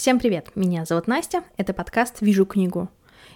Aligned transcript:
Всем 0.00 0.18
привет! 0.18 0.52
Меня 0.54 0.86
зовут 0.86 1.08
Настя, 1.08 1.44
это 1.58 1.74
подкаст 1.74 2.22
«Вижу 2.22 2.46
книгу». 2.46 2.88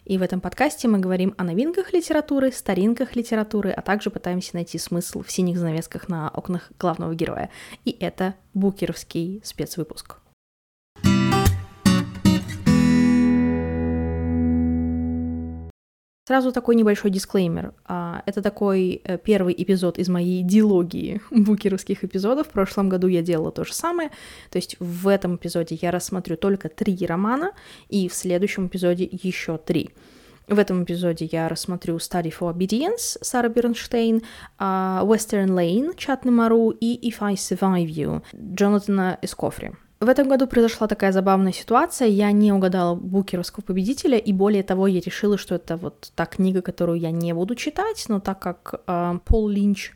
И 0.06 0.16
в 0.16 0.22
этом 0.22 0.40
подкасте 0.40 0.88
мы 0.88 0.98
говорим 0.98 1.34
о 1.36 1.44
новинках 1.44 1.92
литературы, 1.92 2.50
старинках 2.52 3.16
литературы, 3.16 3.70
а 3.70 3.82
также 3.82 4.08
пытаемся 4.08 4.54
найти 4.54 4.78
смысл 4.78 5.22
в 5.22 5.30
синих 5.30 5.58
занавесках 5.58 6.08
на 6.08 6.30
окнах 6.30 6.72
главного 6.78 7.14
героя. 7.14 7.50
И 7.84 7.90
это 7.90 8.34
букеровский 8.54 9.42
спецвыпуск. 9.44 10.16
Сразу 16.26 16.52
такой 16.52 16.74
небольшой 16.74 17.10
дисклеймер. 17.10 17.74
А, 17.84 18.22
это 18.24 18.40
такой 18.40 19.02
э, 19.04 19.18
первый 19.18 19.54
эпизод 19.58 19.98
из 19.98 20.08
моей 20.08 20.42
дилогии 20.42 21.20
букеровских 21.30 22.02
эпизодов. 22.02 22.46
В 22.46 22.50
прошлом 22.50 22.88
году 22.88 23.08
я 23.08 23.20
делала 23.20 23.52
то 23.52 23.64
же 23.64 23.74
самое. 23.74 24.08
То 24.50 24.56
есть 24.56 24.76
в 24.80 25.08
этом 25.08 25.36
эпизоде 25.36 25.74
я 25.74 25.90
рассмотрю 25.90 26.38
только 26.38 26.70
три 26.70 26.96
романа, 27.06 27.52
и 27.90 28.08
в 28.08 28.14
следующем 28.14 28.68
эпизоде 28.68 29.06
еще 29.10 29.58
три. 29.58 29.90
В 30.48 30.58
этом 30.58 30.84
эпизоде 30.84 31.26
я 31.26 31.46
рассмотрю 31.46 31.96
Study 31.96 32.32
for 32.32 32.54
Obedience 32.54 33.18
Сара 33.20 33.50
Бернштейн, 33.50 34.22
а, 34.58 35.02
Western 35.04 35.48
Lane 35.48 35.94
Чатны 35.94 36.30
Мару 36.30 36.70
и 36.70 37.06
If 37.06 37.16
I 37.20 37.34
Survive 37.34 37.86
You 37.86 38.22
Джонатана 38.34 39.18
Эскофри. 39.20 39.72
В 40.04 40.08
этом 40.08 40.28
году 40.28 40.46
произошла 40.46 40.86
такая 40.86 41.12
забавная 41.12 41.52
ситуация. 41.52 42.08
Я 42.08 42.30
не 42.30 42.52
угадала 42.52 42.94
букеровского 42.94 43.64
победителя, 43.64 44.18
и 44.18 44.34
более 44.34 44.62
того, 44.62 44.86
я 44.86 45.00
решила, 45.00 45.38
что 45.38 45.54
это 45.54 45.78
вот 45.78 46.12
та 46.14 46.26
книга, 46.26 46.60
которую 46.60 47.00
я 47.00 47.10
не 47.10 47.32
буду 47.32 47.54
читать, 47.54 48.04
но 48.08 48.20
так 48.20 48.38
как 48.38 48.82
э, 48.86 49.18
Пол 49.24 49.48
Линч 49.48 49.92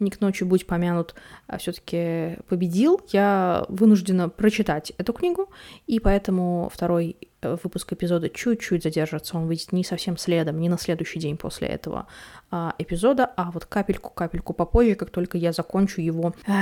не 0.00 0.10
к 0.10 0.20
ночи 0.20 0.42
будь 0.42 0.66
помянут, 0.66 1.14
а 1.46 1.58
все-таки 1.58 2.38
победил, 2.48 3.00
я 3.12 3.64
вынуждена 3.68 4.28
прочитать 4.28 4.92
эту 4.98 5.12
книгу, 5.12 5.48
и 5.86 6.00
поэтому 6.00 6.68
второй 6.74 7.16
э, 7.40 7.56
выпуск 7.62 7.92
эпизода 7.92 8.28
чуть-чуть 8.30 8.82
задержится, 8.82 9.36
он 9.36 9.46
выйдет 9.46 9.70
не 9.70 9.84
совсем 9.84 10.16
следом, 10.16 10.58
не 10.58 10.68
на 10.68 10.78
следующий 10.78 11.20
день 11.20 11.36
после 11.36 11.68
этого 11.68 12.08
а, 12.50 12.74
эпизода, 12.78 13.24
а 13.24 13.52
вот 13.52 13.66
капельку-капельку 13.66 14.52
попозже, 14.52 14.96
как 14.96 15.10
только 15.10 15.38
я 15.38 15.52
закончу 15.52 16.00
его 16.00 16.34
э, 16.48 16.52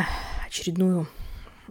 очередную 0.46 1.08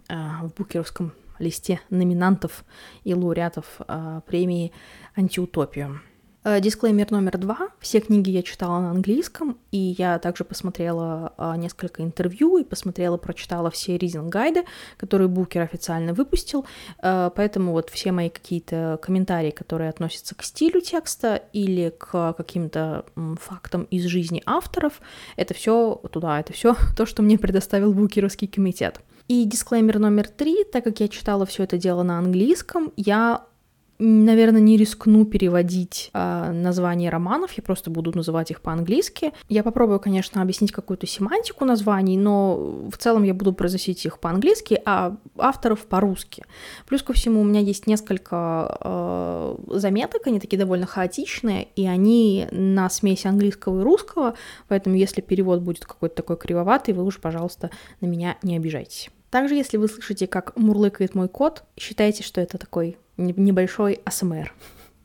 в 0.08 0.52
букеровском 0.56 1.12
листе 1.38 1.80
номинантов 1.90 2.64
и 3.04 3.14
лауреатов 3.14 3.66
а, 3.80 4.20
премии 4.22 4.72
«Антиутопию». 5.16 6.00
Э, 6.44 6.60
дисклеймер 6.60 7.12
номер 7.12 7.38
два. 7.38 7.68
Все 7.78 8.00
книги 8.00 8.30
я 8.30 8.42
читала 8.42 8.80
на 8.80 8.90
английском, 8.90 9.58
и 9.70 9.94
я 9.96 10.18
также 10.18 10.42
посмотрела 10.44 11.32
несколько 11.56 12.02
интервью 12.02 12.58
и 12.58 12.64
посмотрела, 12.64 13.16
прочитала 13.16 13.70
все 13.70 13.96
ризинг-гайды, 13.96 14.64
которые 14.96 15.28
Букер 15.28 15.62
официально 15.62 16.12
выпустил, 16.12 16.66
э, 17.00 17.30
поэтому 17.34 17.72
вот 17.72 17.90
все 17.90 18.10
мои 18.10 18.28
какие-то 18.28 18.98
комментарии, 19.00 19.50
которые 19.50 19.88
относятся 19.88 20.34
к 20.34 20.42
стилю 20.42 20.80
текста 20.80 21.36
или 21.52 21.94
к 21.96 22.32
каким-то 22.32 23.04
фактам 23.40 23.84
из 23.84 24.04
жизни 24.06 24.42
авторов, 24.44 25.00
это 25.36 25.54
все 25.54 26.00
туда, 26.10 26.40
это 26.40 26.52
все 26.52 26.74
то, 26.96 27.06
что 27.06 27.22
мне 27.22 27.38
предоставил 27.38 27.92
Букеровский 27.92 28.48
комитет. 28.48 29.00
И 29.28 29.44
дисклеймер 29.44 29.98
номер 29.98 30.28
три, 30.28 30.64
так 30.64 30.84
как 30.84 31.00
я 31.00 31.08
читала 31.08 31.46
все 31.46 31.64
это 31.64 31.78
дело 31.78 32.02
на 32.02 32.18
английском, 32.18 32.92
я 32.96 33.44
наверное, 34.02 34.60
не 34.60 34.76
рискну 34.76 35.24
переводить 35.24 36.10
э, 36.12 36.52
названия 36.52 37.08
романов, 37.10 37.52
я 37.52 37.62
просто 37.62 37.90
буду 37.90 38.12
называть 38.14 38.50
их 38.50 38.60
по-английски. 38.60 39.32
Я 39.48 39.62
попробую, 39.62 40.00
конечно, 40.00 40.42
объяснить 40.42 40.72
какую-то 40.72 41.06
семантику 41.06 41.64
названий, 41.64 42.16
но 42.16 42.88
в 42.90 42.96
целом 42.98 43.22
я 43.22 43.34
буду 43.34 43.52
произносить 43.52 44.04
их 44.04 44.18
по-английски, 44.18 44.80
а 44.84 45.16
авторов 45.38 45.86
по-русски. 45.86 46.44
Плюс 46.86 47.02
ко 47.02 47.12
всему 47.12 47.40
у 47.40 47.44
меня 47.44 47.60
есть 47.60 47.86
несколько 47.86 48.76
э, 48.80 49.56
заметок, 49.78 50.26
они 50.26 50.40
такие 50.40 50.58
довольно 50.58 50.86
хаотичные, 50.86 51.68
и 51.76 51.86
они 51.86 52.48
на 52.50 52.90
смеси 52.90 53.26
английского 53.26 53.80
и 53.80 53.84
русского, 53.84 54.34
поэтому 54.68 54.96
если 54.96 55.20
перевод 55.20 55.60
будет 55.60 55.86
какой-то 55.86 56.16
такой 56.16 56.36
кривоватый, 56.36 56.94
вы 56.94 57.04
уж, 57.04 57.20
пожалуйста, 57.20 57.70
на 58.00 58.06
меня 58.06 58.36
не 58.42 58.56
обижайтесь. 58.56 59.10
Также, 59.30 59.54
если 59.54 59.78
вы 59.78 59.88
слышите, 59.88 60.26
как 60.26 60.54
мурлыкает 60.58 61.14
мой 61.14 61.26
кот, 61.26 61.64
считайте, 61.78 62.22
что 62.22 62.42
это 62.42 62.58
такой 62.58 62.98
небольшой 63.22 64.00
АСМР. 64.04 64.52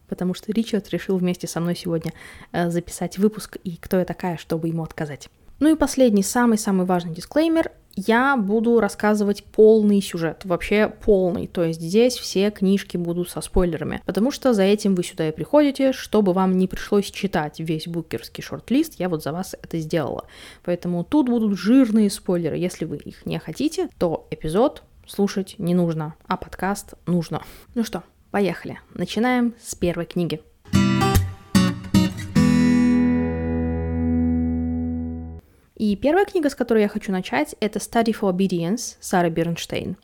Потому 0.07 0.33
что 0.33 0.51
Ричард 0.51 0.89
решил 0.89 1.17
вместе 1.17 1.47
со 1.47 1.59
мной 1.59 1.75
сегодня 1.75 2.13
э, 2.51 2.69
записать 2.69 3.17
выпуск, 3.17 3.57
и 3.63 3.75
кто 3.78 4.00
я 4.00 4.05
такая, 4.05 4.38
чтобы 4.38 4.67
ему 4.67 4.83
отказать. 4.83 5.29
Ну 5.59 5.73
и 5.73 5.75
последний, 5.75 6.23
самый-самый 6.23 6.85
важный 6.85 7.13
дисклеймер 7.13 7.72
я 7.97 8.38
буду 8.38 8.79
рассказывать 8.79 9.44
полный 9.44 10.01
сюжет, 10.01 10.45
вообще 10.45 10.88
полный, 10.88 11.47
то 11.47 11.63
есть 11.63 11.81
здесь 11.81 12.16
все 12.16 12.51
книжки 12.51 12.95
будут 12.95 13.29
со 13.31 13.41
спойлерами, 13.41 14.03
потому 14.06 14.29
что 14.29 14.53
за 14.53 14.61
этим 14.61 14.94
вы 14.94 15.03
сюда 15.03 15.29
и 15.29 15.31
приходите, 15.31 15.94
чтобы 15.94 16.33
вам 16.33 16.57
не 16.59 16.67
пришлось 16.67 17.09
читать 17.09 17.59
весь 17.59 17.88
букерский 17.88 18.44
шорт-лист, 18.44 19.00
я 19.00 19.09
вот 19.09 19.23
за 19.23 19.31
вас 19.31 19.56
это 19.59 19.79
сделала. 19.79 20.25
Поэтому 20.63 21.03
тут 21.03 21.27
будут 21.27 21.57
жирные 21.57 22.11
спойлеры, 22.11 22.56
если 22.57 22.85
вы 22.85 22.97
их 22.97 23.25
не 23.25 23.39
хотите, 23.39 23.89
то 23.97 24.27
эпизод 24.29 24.83
слушать 25.07 25.56
не 25.57 25.73
нужно, 25.73 26.16
а 26.28 26.38
подкаст 26.38 26.94
нужно. 27.06 27.41
Ну 27.75 27.84
что, 27.84 28.03
поехали, 28.31 28.79
начинаем 28.94 29.53
с 29.62 29.73
первой 29.75 30.06
книги. 30.06 30.41
И 35.75 35.95
первая 35.95 36.25
книга, 36.25 36.50
с 36.50 36.56
которой 36.56 36.81
я 36.81 36.90
хочу 36.90 37.12
начать, 37.12 37.56
это 37.59 37.79
Study 37.79 38.16
for 38.19 38.35
Obedience 38.35 38.97
Сары 39.00 39.29
Бернштейн. 39.29 39.95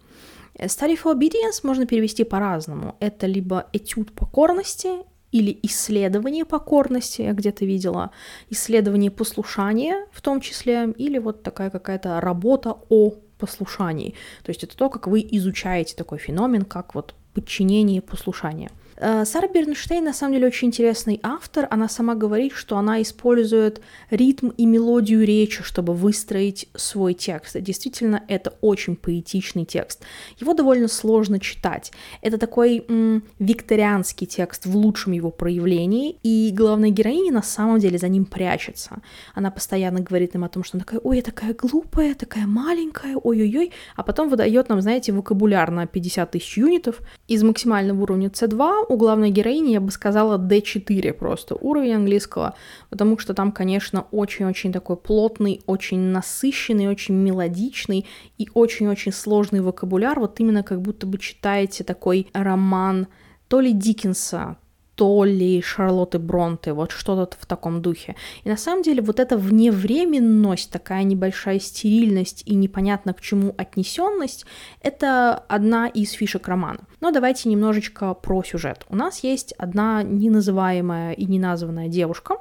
Study 0.56 0.98
for 1.02 1.18
Obedience 1.18 1.62
можно 1.64 1.88
перевести 1.88 2.24
по-разному. 2.24 2.96
Это 3.00 3.26
либо 3.26 3.68
этюд 3.74 4.14
покорности 4.14 4.90
или 5.32 5.58
исследование 5.64 6.46
покорности, 6.46 7.24
я 7.24 7.34
где-то 7.34 7.66
видела, 7.66 8.12
исследование 8.52 9.10
послушания 9.10 10.06
в 10.12 10.22
том 10.22 10.42
числе, 10.42 10.94
или 10.96 11.18
вот 11.18 11.42
такая 11.42 11.72
какая-то 11.72 12.22
работа 12.22 12.78
о 12.90 13.16
послушании. 13.46 14.16
То 14.44 14.52
есть 14.52 14.64
это 14.64 14.78
то, 14.78 14.90
как 14.90 15.08
вы 15.08 15.28
изучаете 15.32 15.96
такой 15.96 16.18
феномен, 16.18 16.64
как 16.64 16.96
вот 16.96 17.14
подчинение 17.34 17.98
и 17.98 18.02
послушание– 18.02 18.72
Сара 18.98 19.48
Бернштейн 19.48 20.04
на 20.04 20.14
самом 20.14 20.34
деле 20.34 20.48
очень 20.48 20.68
интересный 20.68 21.20
автор. 21.24 21.68
Она 21.70 21.90
сама 21.90 22.16
говорит, 22.16 22.54
что 22.54 22.78
она 22.78 23.02
использует 23.02 23.82
ритм 24.10 24.50
и 24.50 24.66
мелодию 24.66 25.26
речи, 25.26 25.64
чтобы 25.64 25.94
выстроить 25.94 26.70
свой 26.76 27.14
текст. 27.14 27.60
Действительно, 27.60 28.24
это 28.28 28.54
очень 28.62 28.96
поэтичный 28.96 29.66
текст. 29.66 30.04
Его 30.38 30.54
довольно 30.54 30.88
сложно 30.88 31.40
читать. 31.40 31.92
Это 32.22 32.38
такой 32.38 32.86
м, 32.88 33.24
викторианский 33.40 34.28
текст 34.28 34.66
в 34.66 34.76
лучшем 34.76 35.14
его 35.14 35.32
проявлении, 35.32 36.18
и 36.24 36.52
главная 36.54 36.90
героиня 36.90 37.32
на 37.34 37.44
самом 37.44 37.80
деле 37.80 37.98
за 37.98 38.08
ним 38.08 38.26
прячется. 38.26 39.02
Она 39.34 39.52
постоянно 39.52 40.00
говорит 40.00 40.34
нам 40.34 40.44
о 40.44 40.50
том, 40.50 40.64
что 40.64 40.78
она 40.78 40.86
такая, 40.86 41.00
ой, 41.04 41.18
я 41.18 41.22
такая 41.24 41.54
глупая, 41.54 42.16
такая 42.16 42.46
маленькая, 42.46 43.16
ой-ой-ой, 43.16 43.72
а 43.96 44.04
потом 44.04 44.30
выдает 44.30 44.70
нам, 44.70 44.82
знаете, 44.82 45.12
вокабуляр 45.12 45.72
на 45.72 45.88
50 45.88 46.32
тысяч 46.32 46.58
юнитов 46.58 47.02
из 47.28 47.44
максимального 47.44 48.02
уровня 48.02 48.30
C2 48.30 48.86
у 48.94 48.98
главной 48.98 49.32
героини, 49.32 49.72
я 49.72 49.82
бы 49.82 49.92
сказала, 49.92 50.38
D4 50.38 51.14
просто, 51.14 51.56
уровень 51.56 51.96
английского, 51.96 52.56
потому 52.90 53.18
что 53.18 53.34
там, 53.34 53.52
конечно, 53.52 54.06
очень-очень 54.12 54.72
такой 54.72 54.98
плотный, 54.98 55.62
очень 55.66 56.00
насыщенный, 56.00 56.88
очень 56.88 57.16
мелодичный 57.16 58.06
и 58.38 58.50
очень-очень 58.54 59.12
сложный 59.12 59.62
вокабуляр, 59.62 60.20
вот 60.20 60.40
именно 60.40 60.64
как 60.64 60.82
будто 60.82 61.08
бы 61.08 61.18
читаете 61.18 61.84
такой 61.84 62.28
роман 62.34 63.08
то 63.48 63.60
ли 63.60 63.72
Диккенса, 63.72 64.58
то 64.96 65.24
ли 65.24 65.62
Шарлотты 65.62 66.20
Бронте, 66.20 66.74
вот 66.74 66.92
что-то 66.92 67.38
в 67.40 67.46
таком 67.46 67.82
духе. 67.82 68.16
И 68.44 68.50
на 68.50 68.58
самом 68.58 68.84
деле 68.84 69.02
вот 69.02 69.20
эта 69.20 69.38
вневременность, 69.38 70.72
такая 70.72 71.04
небольшая 71.04 71.60
стерильность 71.60 72.44
и 72.46 72.56
непонятно 72.56 73.14
к 73.14 73.22
чему 73.22 73.56
отнесенность, 73.58 74.46
это 74.82 75.36
одна 75.48 75.88
из 75.88 76.12
фишек 76.12 76.48
романа. 76.48 76.82
Но 77.02 77.12
давайте 77.12 77.50
немножечко 77.50 78.14
про 78.14 78.44
сюжет. 78.44 78.86
У 78.90 78.96
нас 78.96 79.24
есть 79.24 79.54
одна 79.54 80.04
неназываемая 80.04 81.14
и 81.14 81.26
неназванная 81.26 81.88
девушка, 81.88 82.38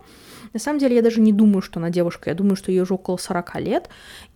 на 0.53 0.61
самом 0.61 0.79
деле, 0.79 0.97
я 0.97 1.03
даже 1.03 1.21
не 1.21 1.33
думаю, 1.33 1.63
что 1.63 1.81
она 1.81 1.91
девушка, 1.91 2.31
я 2.31 2.35
думаю, 2.35 2.57
что 2.57 2.71
ей 2.71 2.81
уже 2.81 2.95
около 2.95 3.17
40 3.17 3.61
лет. 3.61 3.89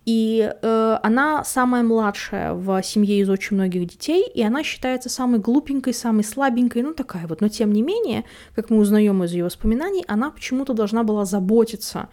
И 0.05 0.51
э, 0.61 0.97
она 1.03 1.43
самая 1.43 1.83
младшая 1.83 2.53
в 2.53 2.81
семье 2.81 3.19
из 3.19 3.29
очень 3.29 3.55
многих 3.55 3.87
детей, 3.87 4.25
и 4.27 4.41
она 4.41 4.63
считается 4.63 5.09
самой 5.09 5.39
глупенькой, 5.39 5.93
самой 5.93 6.23
слабенькой, 6.23 6.83
ну 6.83 6.93
такая 6.93 7.27
вот. 7.27 7.41
Но 7.41 7.49
тем 7.49 7.71
не 7.71 7.81
менее, 7.81 8.23
как 8.55 8.69
мы 8.69 8.77
узнаем 8.77 9.23
из 9.23 9.33
ее 9.33 9.43
воспоминаний, 9.43 10.03
она 10.07 10.31
почему-то 10.31 10.73
должна 10.73 11.03
была 11.03 11.25
заботиться 11.25 12.09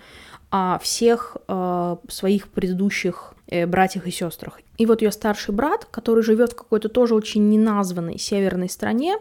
о 0.50 0.78
всех 0.78 1.36
э, 1.48 1.96
своих 2.08 2.48
предыдущих 2.48 3.34
э, 3.46 3.66
братьях 3.66 4.06
и 4.06 4.10
сестрах. 4.10 4.60
И 4.76 4.86
вот 4.86 5.02
ее 5.02 5.12
старший 5.12 5.54
брат, 5.54 5.86
который 5.90 6.22
живет 6.22 6.52
в 6.52 6.56
какой-то 6.56 6.88
тоже 6.88 7.14
очень 7.14 7.48
неназванной 7.48 8.18
северной 8.18 8.68
стране, 8.68 9.16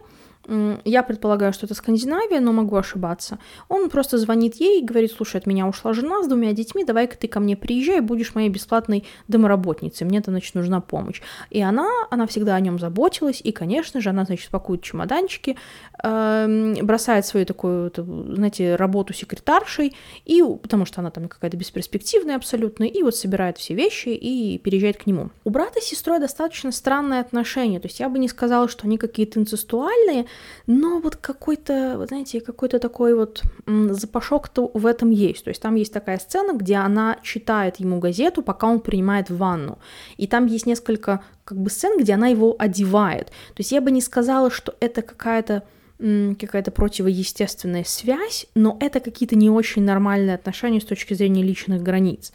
я 0.47 1.03
предполагаю, 1.03 1.53
что 1.53 1.65
это 1.65 1.73
Скандинавия, 1.73 2.39
но 2.39 2.51
могу 2.51 2.75
ошибаться. 2.75 3.39
Он 3.69 3.89
просто 3.89 4.17
звонит 4.17 4.55
ей 4.55 4.81
и 4.81 4.85
говорит, 4.85 5.11
слушай, 5.11 5.37
от 5.37 5.45
меня 5.45 5.67
ушла 5.67 5.93
жена 5.93 6.21
с 6.21 6.27
двумя 6.27 6.51
детьми, 6.53 6.83
давай-ка 6.83 7.17
ты 7.17 7.27
ко 7.27 7.39
мне 7.39 7.55
приезжай, 7.55 8.01
будешь 8.01 8.35
моей 8.35 8.49
бесплатной 8.49 9.05
домоработницей, 9.27 10.05
мне-то, 10.05 10.31
значит, 10.31 10.55
нужна 10.55 10.81
помощь. 10.81 11.21
И 11.49 11.61
она, 11.61 11.87
она 12.11 12.27
всегда 12.27 12.55
о 12.55 12.59
нем 12.59 12.77
заботилась, 12.77 13.39
и, 13.43 13.51
конечно 13.51 14.01
же, 14.01 14.09
она, 14.09 14.25
значит, 14.25 14.49
пакует 14.49 14.81
чемоданчики, 14.81 15.57
э, 16.03 16.75
бросает 16.81 17.25
свою 17.25 17.45
такую, 17.45 17.91
знаете, 17.95 18.75
работу 18.75 19.13
секретаршей, 19.13 19.95
и, 20.25 20.43
потому 20.61 20.85
что 20.85 21.01
она 21.01 21.11
там 21.11 21.29
какая-то 21.29 21.55
бесперспективная 21.55 22.35
абсолютно, 22.35 22.83
и 22.83 23.01
вот 23.01 23.15
собирает 23.15 23.57
все 23.57 23.75
вещи 23.75 24.09
и 24.09 24.57
переезжает 24.57 24.97
к 24.97 25.05
нему. 25.05 25.29
У 25.45 25.49
брата 25.49 25.79
с 25.79 25.85
сестрой 25.85 26.19
достаточно 26.19 26.71
странные 26.71 27.21
отношения, 27.21 27.79
то 27.79 27.87
есть 27.87 27.99
я 27.99 28.09
бы 28.09 28.19
не 28.19 28.27
сказала, 28.27 28.67
что 28.67 28.85
они 28.85 28.97
какие-то 28.97 29.39
инцестуальные, 29.39 30.25
но 30.67 30.99
вот 30.99 31.15
какой-то, 31.15 31.95
вот 31.97 32.09
знаете, 32.09 32.41
какой-то 32.41 32.79
такой 32.79 33.15
вот 33.15 33.43
запашок-то 33.67 34.71
в 34.73 34.85
этом 34.85 35.11
есть. 35.11 35.43
То 35.43 35.49
есть 35.49 35.61
там 35.61 35.75
есть 35.75 35.93
такая 35.93 36.19
сцена, 36.19 36.53
где 36.53 36.75
она 36.75 37.17
читает 37.21 37.77
ему 37.77 37.99
газету, 37.99 38.41
пока 38.41 38.67
он 38.67 38.79
принимает 38.79 39.29
ванну. 39.29 39.79
И 40.17 40.27
там 40.27 40.45
есть 40.45 40.65
несколько 40.65 41.23
как 41.43 41.57
бы 41.57 41.69
сцен, 41.69 41.99
где 41.99 42.13
она 42.13 42.27
его 42.27 42.55
одевает. 42.57 43.27
То 43.27 43.59
есть 43.59 43.71
я 43.71 43.81
бы 43.81 43.91
не 43.91 44.01
сказала, 44.01 44.49
что 44.49 44.75
это 44.79 45.01
какая-то 45.01 45.63
какая-то 46.39 46.71
противоестественная 46.71 47.85
связь, 47.85 48.47
но 48.55 48.77
это 48.81 48.99
какие-то 48.99 49.37
не 49.37 49.49
очень 49.49 49.83
нормальные 49.83 50.35
отношения 50.35 50.81
с 50.81 50.85
точки 50.85 51.13
зрения 51.13 51.43
личных 51.43 51.81
границ. 51.81 52.33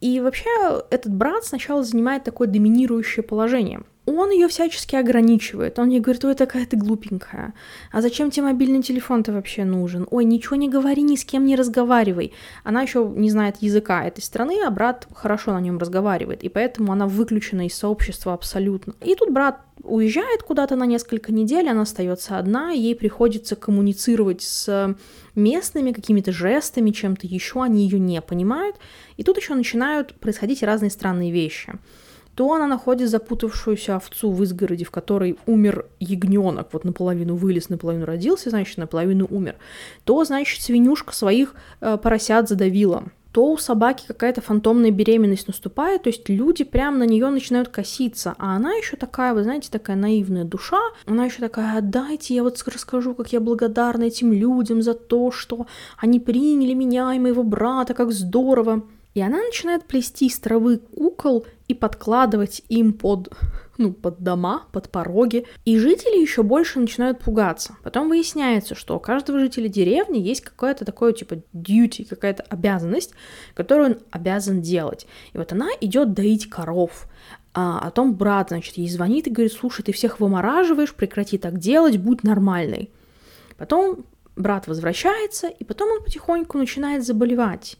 И 0.00 0.20
вообще 0.20 0.48
этот 0.90 1.12
брат 1.12 1.44
сначала 1.44 1.82
занимает 1.82 2.22
такое 2.22 2.46
доминирующее 2.46 3.24
положение– 3.24 3.80
он 4.16 4.30
ее 4.30 4.48
всячески 4.48 4.96
ограничивает. 4.96 5.78
Он 5.78 5.88
ей 5.88 6.00
говорит, 6.00 6.24
ой, 6.24 6.34
такая 6.34 6.66
ты 6.66 6.76
глупенькая. 6.76 7.54
А 7.92 8.00
зачем 8.00 8.30
тебе 8.30 8.44
мобильный 8.44 8.82
телефон-то 8.82 9.32
вообще 9.32 9.64
нужен? 9.64 10.06
Ой, 10.10 10.24
ничего 10.24 10.56
не 10.56 10.68
говори, 10.68 11.02
ни 11.02 11.16
с 11.16 11.24
кем 11.24 11.44
не 11.44 11.56
разговаривай. 11.56 12.32
Она 12.64 12.82
еще 12.82 13.10
не 13.16 13.30
знает 13.30 13.56
языка 13.60 14.04
этой 14.04 14.22
страны, 14.22 14.56
а 14.64 14.70
брат 14.70 15.06
хорошо 15.14 15.52
на 15.52 15.60
нем 15.60 15.78
разговаривает. 15.78 16.44
И 16.44 16.48
поэтому 16.48 16.92
она 16.92 17.06
выключена 17.06 17.66
из 17.66 17.74
сообщества 17.74 18.34
абсолютно. 18.34 18.94
И 19.02 19.14
тут 19.14 19.30
брат 19.30 19.60
уезжает 19.82 20.42
куда-то 20.42 20.76
на 20.76 20.86
несколько 20.86 21.32
недель, 21.32 21.68
она 21.68 21.82
остается 21.82 22.38
одна, 22.38 22.70
ей 22.72 22.94
приходится 22.94 23.56
коммуницировать 23.56 24.42
с 24.42 24.96
местными 25.34 25.92
какими-то 25.92 26.32
жестами, 26.32 26.90
чем-то 26.90 27.26
еще, 27.26 27.62
они 27.62 27.84
ее 27.84 27.98
не 27.98 28.20
понимают. 28.20 28.76
И 29.16 29.22
тут 29.22 29.36
еще 29.38 29.54
начинают 29.54 30.14
происходить 30.14 30.62
разные 30.62 30.90
странные 30.90 31.30
вещи 31.30 31.78
то 32.38 32.52
она 32.52 32.68
находит 32.68 33.10
запутавшуюся 33.10 33.96
овцу 33.96 34.30
в 34.30 34.40
изгороди, 34.44 34.84
в 34.84 34.92
которой 34.92 35.36
умер 35.46 35.86
ягненок, 35.98 36.68
вот 36.70 36.84
наполовину 36.84 37.34
вылез, 37.34 37.68
наполовину 37.68 38.04
родился, 38.04 38.50
значит, 38.50 38.78
наполовину 38.78 39.26
умер, 39.28 39.56
то, 40.04 40.24
значит, 40.24 40.62
свинюшка 40.62 41.12
своих 41.12 41.56
э, 41.80 41.98
поросят 42.00 42.48
задавила, 42.48 43.02
то 43.32 43.50
у 43.50 43.58
собаки 43.58 44.04
какая-то 44.06 44.40
фантомная 44.40 44.92
беременность 44.92 45.48
наступает, 45.48 46.04
то 46.04 46.10
есть 46.10 46.28
люди 46.28 46.62
прям 46.62 47.00
на 47.00 47.06
нее 47.06 47.28
начинают 47.28 47.70
коситься, 47.70 48.36
а 48.38 48.54
она 48.54 48.72
еще 48.74 48.96
такая, 48.96 49.34
вы 49.34 49.42
знаете, 49.42 49.68
такая 49.72 49.96
наивная 49.96 50.44
душа, 50.44 50.78
она 51.06 51.24
еще 51.24 51.40
такая, 51.40 51.80
дайте 51.80 52.36
я 52.36 52.44
вот 52.44 52.62
расскажу, 52.68 53.16
как 53.16 53.32
я 53.32 53.40
благодарна 53.40 54.04
этим 54.04 54.32
людям 54.32 54.80
за 54.80 54.94
то, 54.94 55.32
что 55.32 55.66
они 55.96 56.20
приняли 56.20 56.74
меня 56.74 57.12
и 57.14 57.18
моего 57.18 57.42
брата, 57.42 57.94
как 57.94 58.12
здорово. 58.12 58.84
И 59.14 59.20
она 59.20 59.38
начинает 59.38 59.84
плести 59.84 60.26
из 60.26 60.38
травы 60.38 60.76
кукол 60.94 61.44
и 61.68 61.74
подкладывать 61.74 62.62
им 62.68 62.94
под, 62.94 63.28
ну, 63.76 63.92
под 63.92 64.20
дома, 64.20 64.64
под 64.72 64.90
пороги. 64.90 65.46
И 65.64 65.78
жители 65.78 66.20
еще 66.20 66.42
больше 66.42 66.80
начинают 66.80 67.20
пугаться. 67.20 67.76
Потом 67.84 68.08
выясняется, 68.08 68.74
что 68.74 68.96
у 68.96 69.00
каждого 69.00 69.38
жителя 69.38 69.68
деревни 69.68 70.18
есть 70.18 70.40
какое-то 70.40 70.84
такое 70.84 71.12
типа 71.12 71.42
duty, 71.52 72.06
какая-то 72.08 72.42
обязанность, 72.48 73.12
которую 73.54 73.90
он 73.90 73.98
обязан 74.10 74.62
делать. 74.62 75.06
И 75.32 75.38
вот 75.38 75.52
она 75.52 75.68
идет 75.80 76.14
доить 76.14 76.48
коров. 76.48 77.06
А, 77.54 77.80
а 77.82 77.90
том 77.90 78.14
брат, 78.14 78.48
значит, 78.48 78.76
ей 78.78 78.88
звонит 78.88 79.26
и 79.26 79.30
говорит, 79.30 79.52
слушай, 79.52 79.82
ты 79.82 79.92
всех 79.92 80.20
вымораживаешь, 80.20 80.94
прекрати 80.94 81.38
так 81.38 81.58
делать, 81.58 81.98
будь 81.98 82.22
нормальной. 82.22 82.90
Потом 83.56 84.04
брат 84.36 84.66
возвращается, 84.68 85.48
и 85.48 85.64
потом 85.64 85.90
он 85.90 86.02
потихоньку 86.02 86.56
начинает 86.56 87.04
заболевать. 87.04 87.76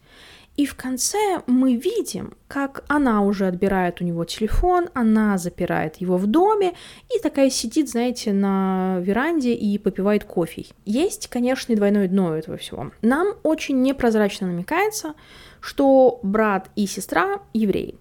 И 0.59 0.67
в 0.67 0.75
конце 0.75 1.41
мы 1.47 1.77
видим, 1.77 2.33
как 2.49 2.83
она 2.89 3.23
уже 3.23 3.47
отбирает 3.47 4.01
у 4.01 4.05
него 4.05 4.25
телефон, 4.25 4.89
она 4.93 5.39
запирает 5.39 5.99
его 5.99 6.17
в 6.17 6.27
доме 6.27 6.75
и 7.15 7.23
такая 7.23 7.49
сидит, 7.49 7.89
знаете, 7.89 8.33
на 8.33 8.99
веранде 9.01 9.55
и 9.55 9.79
попивает 9.79 10.25
кофе. 10.25 10.67
Есть, 10.85 11.29
конечно, 11.29 11.73
и 11.73 11.77
двойное 11.77 12.09
дно 12.09 12.37
этого 12.37 12.57
всего. 12.57 12.91
Нам 13.03 13.35
очень 13.45 13.83
непрозрачно 13.83 14.49
намекается, 14.49 15.15
что 15.61 16.19
брат 16.25 16.71
и 16.75 16.89
сестра 16.89 17.41
евреи 17.53 17.95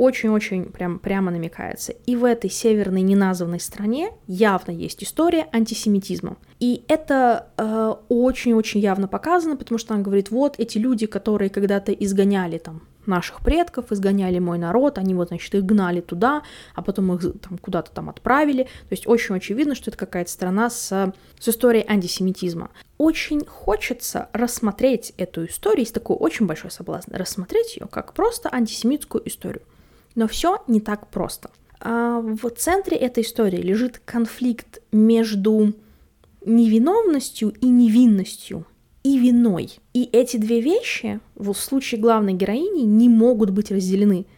очень-очень 0.00 0.64
прям, 0.64 0.98
прямо 0.98 1.30
намекается. 1.30 1.92
И 2.06 2.16
в 2.16 2.24
этой 2.24 2.48
северной 2.48 3.02
неназванной 3.02 3.60
стране 3.60 4.12
явно 4.26 4.70
есть 4.70 5.04
история 5.04 5.46
антисемитизма. 5.52 6.38
И 6.58 6.84
это 6.88 7.48
э, 7.58 7.94
очень-очень 8.08 8.80
явно 8.80 9.08
показано, 9.08 9.56
потому 9.56 9.78
что 9.78 9.92
она 9.92 10.02
говорит, 10.02 10.30
вот 10.30 10.54
эти 10.56 10.78
люди, 10.78 11.04
которые 11.04 11.50
когда-то 11.50 11.92
изгоняли 11.92 12.56
там 12.56 12.80
наших 13.04 13.40
предков, 13.40 13.92
изгоняли 13.92 14.38
мой 14.38 14.56
народ, 14.56 14.96
они 14.96 15.14
вот, 15.14 15.28
значит, 15.28 15.54
их 15.54 15.66
гнали 15.66 16.00
туда, 16.00 16.44
а 16.74 16.80
потом 16.80 17.12
их 17.14 17.20
там 17.42 17.58
куда-то 17.58 17.90
там 17.90 18.08
отправили. 18.08 18.64
То 18.64 18.92
есть 18.92 19.06
очень 19.06 19.34
очевидно, 19.36 19.74
что 19.74 19.90
это 19.90 19.98
какая-то 19.98 20.30
страна 20.30 20.70
с, 20.70 21.12
с 21.38 21.48
историей 21.48 21.84
антисемитизма. 21.86 22.70
Очень 22.96 23.44
хочется 23.44 24.30
рассмотреть 24.32 25.12
эту 25.18 25.44
историю, 25.44 25.80
есть 25.80 25.94
такой 25.94 26.16
очень 26.16 26.46
большой 26.46 26.70
соблазн, 26.70 27.14
рассмотреть 27.14 27.76
ее 27.76 27.86
как 27.86 28.14
просто 28.14 28.48
антисемитскую 28.50 29.26
историю. 29.28 29.62
Но 30.14 30.28
все 30.28 30.62
не 30.66 30.80
так 30.80 31.08
просто. 31.08 31.50
А 31.80 32.20
в 32.20 32.50
центре 32.50 32.96
этой 32.96 33.22
истории 33.22 33.60
лежит 33.60 34.00
конфликт 34.04 34.82
между 34.92 35.72
невиновностью 36.44 37.50
и 37.60 37.66
невинностью, 37.66 38.66
и 39.02 39.18
виной. 39.18 39.78
И 39.94 40.08
эти 40.12 40.36
две 40.36 40.60
вещи 40.60 41.20
в 41.34 41.54
случае 41.54 42.00
главной 42.00 42.34
героини 42.34 42.82
не 42.82 43.08
могут 43.08 43.50
быть 43.50 43.70
разделены– 43.70 44.26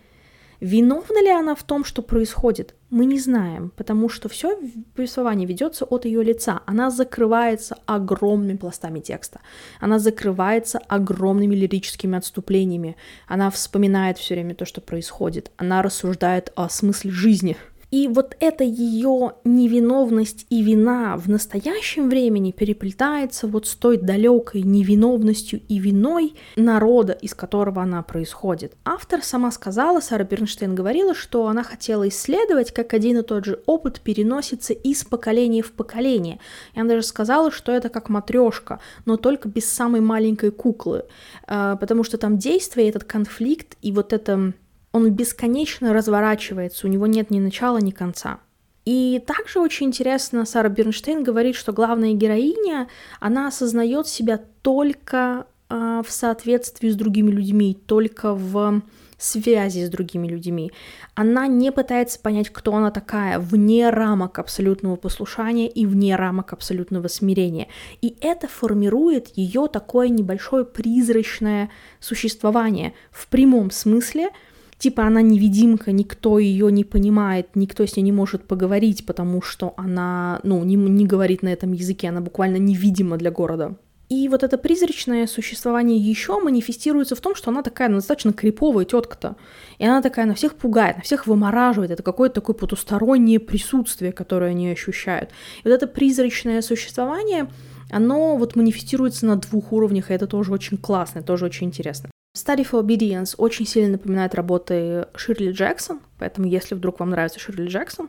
Виновна 0.63 1.21
ли 1.21 1.29
она 1.29 1.57
в 1.57 1.65
том, 1.65 1.85
что 1.85 2.03
происходит? 2.03 2.77
Мы 2.93 3.07
не 3.07 3.19
знаем, 3.19 3.73
потому 3.75 4.11
что 4.11 4.29
все 4.29 4.61
повествование 4.95 5.49
ведется 5.49 5.87
от 5.87 6.05
ее 6.05 6.23
лица. 6.23 6.61
Она 6.67 6.91
закрывается 6.91 7.79
огромными 7.87 8.59
пластами 8.59 9.01
текста. 9.01 9.41
Она 9.81 9.99
закрывается 9.99 10.79
огромными 10.89 11.55
лирическими 11.55 12.19
отступлениями. 12.19 12.99
Она 13.27 13.51
вспоминает 13.51 14.19
все 14.19 14.35
время 14.35 14.55
то, 14.55 14.67
что 14.67 14.83
происходит. 14.83 15.53
Она 15.57 15.81
рассуждает 15.81 16.53
о 16.55 16.69
смысле 16.69 17.13
жизни, 17.13 17.57
и 17.93 18.09
вот 18.09 18.35
эта 18.41 18.65
ее 18.65 19.35
невиновность 19.45 20.47
и 20.49 20.63
вина 20.63 21.19
в 21.19 21.29
настоящем 21.29 22.09
времени 22.09 22.51
переплетается 22.51 23.47
вот 23.47 23.67
с 23.67 23.75
той 23.75 23.99
далекой 23.99 24.63
невиновностью 24.63 25.61
и 25.69 25.79
виной 25.79 26.35
народа, 26.57 27.13
из 27.13 27.35
которого 27.35 27.83
она 27.83 28.03
происходит. 28.03 28.73
Автор 28.87 29.23
сама 29.23 29.53
сказала, 29.53 30.01
Сара 30.01 30.25
Бернштейн 30.25 30.75
говорила, 30.75 31.15
что 31.15 31.49
она 31.49 31.63
хотела 31.63 32.09
исследовать, 32.09 32.73
как 32.73 32.95
один 32.95 33.19
и 33.19 33.23
тот 33.23 33.45
же 33.45 33.63
опыт 33.67 34.01
переносится 34.01 34.73
из 34.73 35.05
поколения 35.05 35.63
в 35.63 35.73
поколение. 35.73 36.41
И 36.75 36.81
она 36.81 36.89
даже 36.89 37.07
сказала, 37.07 37.53
что 37.53 37.73
это 37.73 37.91
как 37.91 38.09
матрешка, 38.09 38.81
но 39.05 39.19
только 39.19 39.51
без 39.51 39.71
самой 39.71 40.01
маленькой 40.01 40.51
куклы, 40.51 41.05
а, 41.47 41.77
потому 41.77 42.05
что 42.05 42.17
там 42.17 42.39
действие, 42.39 42.89
этот 42.89 43.05
конфликт 43.05 43.77
и 43.83 43.93
вот 43.93 44.15
это 44.15 44.55
он 44.93 45.11
бесконечно 45.11 45.93
разворачивается, 45.93 46.87
у 46.87 46.91
него 46.91 47.07
нет 47.07 47.31
ни 47.31 47.41
начала, 47.41 47.79
ни 47.79 47.91
конца. 47.91 48.39
И 48.85 49.23
также 49.27 49.61
очень 49.61 49.87
интересно, 49.87 50.45
Сара 50.45 50.69
Бернштейн 50.69 51.23
говорит, 51.23 51.55
что 51.55 51.73
главная 51.73 52.13
героиня, 52.15 52.89
она 53.21 53.49
осознает 53.49 54.09
себя 54.09 54.41
только 54.63 55.47
э, 55.71 56.03
в 56.07 56.11
соответствии 56.11 56.91
с 56.91 56.97
другими 56.97 57.31
людьми, 57.31 57.79
только 57.87 58.35
в 58.35 58.83
связи 59.19 59.85
с 59.87 59.89
другими 59.89 60.27
людьми. 60.27 60.73
Она 61.15 61.47
не 61.47 61.71
пытается 61.71 62.19
понять, 62.19 62.51
кто 62.51 62.75
она 62.75 62.91
такая, 62.91 63.39
вне 63.39 63.89
рамок 63.89 64.41
абсолютного 64.41 64.97
послушания 64.97 65.69
и 65.69 65.87
вне 65.87 66.17
рамок 66.17 66.53
абсолютного 66.53 67.07
смирения. 67.07 67.69
И 68.01 68.17
это 68.21 68.49
формирует 68.49 69.29
ее 69.37 69.69
такое 69.69 70.09
небольшое 70.09 70.65
призрачное 70.65 71.71
существование 72.01 72.95
в 73.13 73.29
прямом 73.29 73.71
смысле– 73.71 74.31
типа 74.83 75.05
она 75.05 75.23
невидимка, 75.23 75.93
никто 75.93 76.41
ее 76.41 76.73
не 76.73 76.83
понимает, 76.83 77.55
никто 77.55 77.87
с 77.87 77.97
ней 77.97 78.03
не 78.03 78.11
может 78.11 78.49
поговорить, 78.49 79.07
потому 79.07 79.41
что 79.41 79.75
она, 79.77 80.41
ну, 80.43 80.65
не, 80.65 80.75
не 80.75 81.07
говорит 81.07 81.43
на 81.43 81.51
этом 81.51 81.73
языке, 81.73 82.09
она 82.09 82.21
буквально 82.21 82.57
невидима 82.57 83.17
для 83.17 83.31
города. 83.31 83.77
И 84.09 84.29
вот 84.29 84.43
это 84.43 84.59
призрачное 84.59 85.29
существование 85.29 85.97
еще 85.97 86.41
манифестируется 86.41 87.15
в 87.15 87.21
том, 87.21 87.37
что 87.37 87.53
она 87.53 87.63
такая 87.63 87.89
ну, 87.89 87.95
достаточно 87.95 88.33
криповая 88.33 88.85
тетка-то. 88.85 89.37
И 89.79 89.87
она 89.87 90.03
такая 90.03 90.27
на 90.27 90.35
всех 90.35 90.57
пугает, 90.57 90.97
на 90.97 91.03
всех 91.03 91.29
вымораживает. 91.29 91.93
Это 91.93 92.03
какое-то 92.03 92.35
такое 92.41 92.57
потустороннее 92.57 93.39
присутствие, 93.39 94.11
которое 94.11 94.51
они 94.51 94.69
ощущают. 94.69 95.31
И 95.63 95.69
вот 95.69 95.75
это 95.75 95.87
призрачное 95.87 96.61
существование, 96.61 97.49
оно 97.89 98.37
вот 98.37 98.57
манифестируется 98.57 99.27
на 99.27 99.37
двух 99.37 99.73
уровнях, 99.73 100.11
и 100.11 100.15
это 100.15 100.27
тоже 100.27 100.53
очень 100.53 100.77
классно, 100.77 101.23
тоже 101.23 101.45
очень 101.45 101.69
интересно. 101.69 102.11
Study 102.35 102.65
for 102.65 102.83
Obedience 102.83 103.35
очень 103.37 103.67
сильно 103.67 103.93
напоминает 103.93 104.35
работы 104.35 105.07
Ширли 105.15 105.53
Джексон, 105.53 106.01
поэтому 106.19 106.47
если 106.47 106.75
вдруг 106.75 107.01
вам 107.01 107.11
нравится 107.11 107.39
Ширли 107.39 107.67
Джексон, 107.67 108.09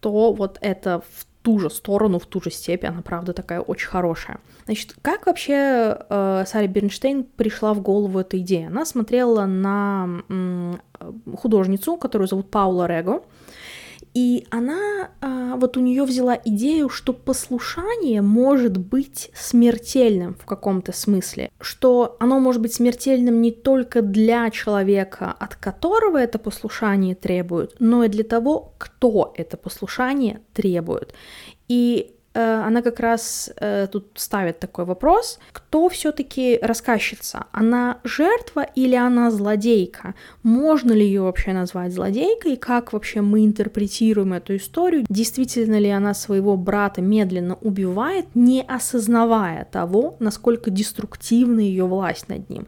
то 0.00 0.34
вот 0.34 0.58
это 0.60 1.00
в 1.00 1.26
ту 1.40 1.58
же 1.58 1.70
сторону, 1.70 2.18
в 2.18 2.26
ту 2.26 2.42
же 2.42 2.50
степень, 2.50 2.90
она 2.90 3.00
правда 3.00 3.32
такая 3.32 3.60
очень 3.60 3.88
хорошая. 3.88 4.38
Значит, 4.66 4.94
как 5.00 5.24
вообще 5.26 5.96
э, 6.10 6.44
Саре 6.46 6.66
Бернштейн 6.66 7.24
пришла 7.24 7.72
в 7.72 7.80
голову 7.80 8.18
эта 8.18 8.38
идея? 8.38 8.66
Она 8.66 8.84
смотрела 8.84 9.46
на 9.46 10.22
м, 10.28 10.80
художницу, 11.34 11.96
которую 11.96 12.28
зовут 12.28 12.50
Паула 12.50 12.86
Рего, 12.86 13.24
и 14.14 14.46
она, 14.50 15.10
а, 15.20 15.56
вот 15.56 15.76
у 15.76 15.80
нее 15.80 16.04
взяла 16.04 16.38
идею, 16.44 16.88
что 16.88 17.12
послушание 17.12 18.22
может 18.22 18.76
быть 18.76 19.30
смертельным 19.34 20.36
в 20.36 20.46
каком-то 20.46 20.92
смысле, 20.92 21.50
что 21.60 22.16
оно 22.20 22.38
может 22.38 22.62
быть 22.62 22.72
смертельным 22.72 23.42
не 23.42 23.50
только 23.50 24.02
для 24.02 24.48
человека, 24.50 25.32
от 25.32 25.56
которого 25.56 26.16
это 26.16 26.38
послушание 26.38 27.16
требует, 27.16 27.74
но 27.80 28.04
и 28.04 28.08
для 28.08 28.22
того, 28.22 28.74
кто 28.78 29.34
это 29.36 29.56
послушание 29.56 30.40
требует. 30.52 31.12
И 31.66 32.14
она 32.40 32.82
как 32.82 33.00
раз 33.00 33.50
э, 33.56 33.86
тут 33.90 34.08
ставит 34.16 34.58
такой 34.58 34.84
вопрос, 34.84 35.38
кто 35.52 35.88
все-таки 35.88 36.58
рассказчица? 36.60 37.46
Она 37.52 37.98
жертва 38.02 38.62
или 38.74 38.96
она 38.96 39.30
злодейка? 39.30 40.14
Можно 40.42 40.92
ли 40.92 41.06
ее 41.06 41.22
вообще 41.22 41.52
назвать 41.52 41.92
злодейкой? 41.92 42.56
Как 42.56 42.92
вообще 42.92 43.20
мы 43.20 43.44
интерпретируем 43.44 44.32
эту 44.32 44.56
историю? 44.56 45.04
Действительно 45.08 45.78
ли 45.78 45.88
она 45.88 46.12
своего 46.12 46.56
брата 46.56 47.00
медленно 47.00 47.54
убивает, 47.60 48.26
не 48.34 48.62
осознавая 48.62 49.66
того, 49.70 50.16
насколько 50.18 50.70
деструктивна 50.70 51.60
ее 51.60 51.86
власть 51.86 52.28
над 52.28 52.50
ним? 52.50 52.66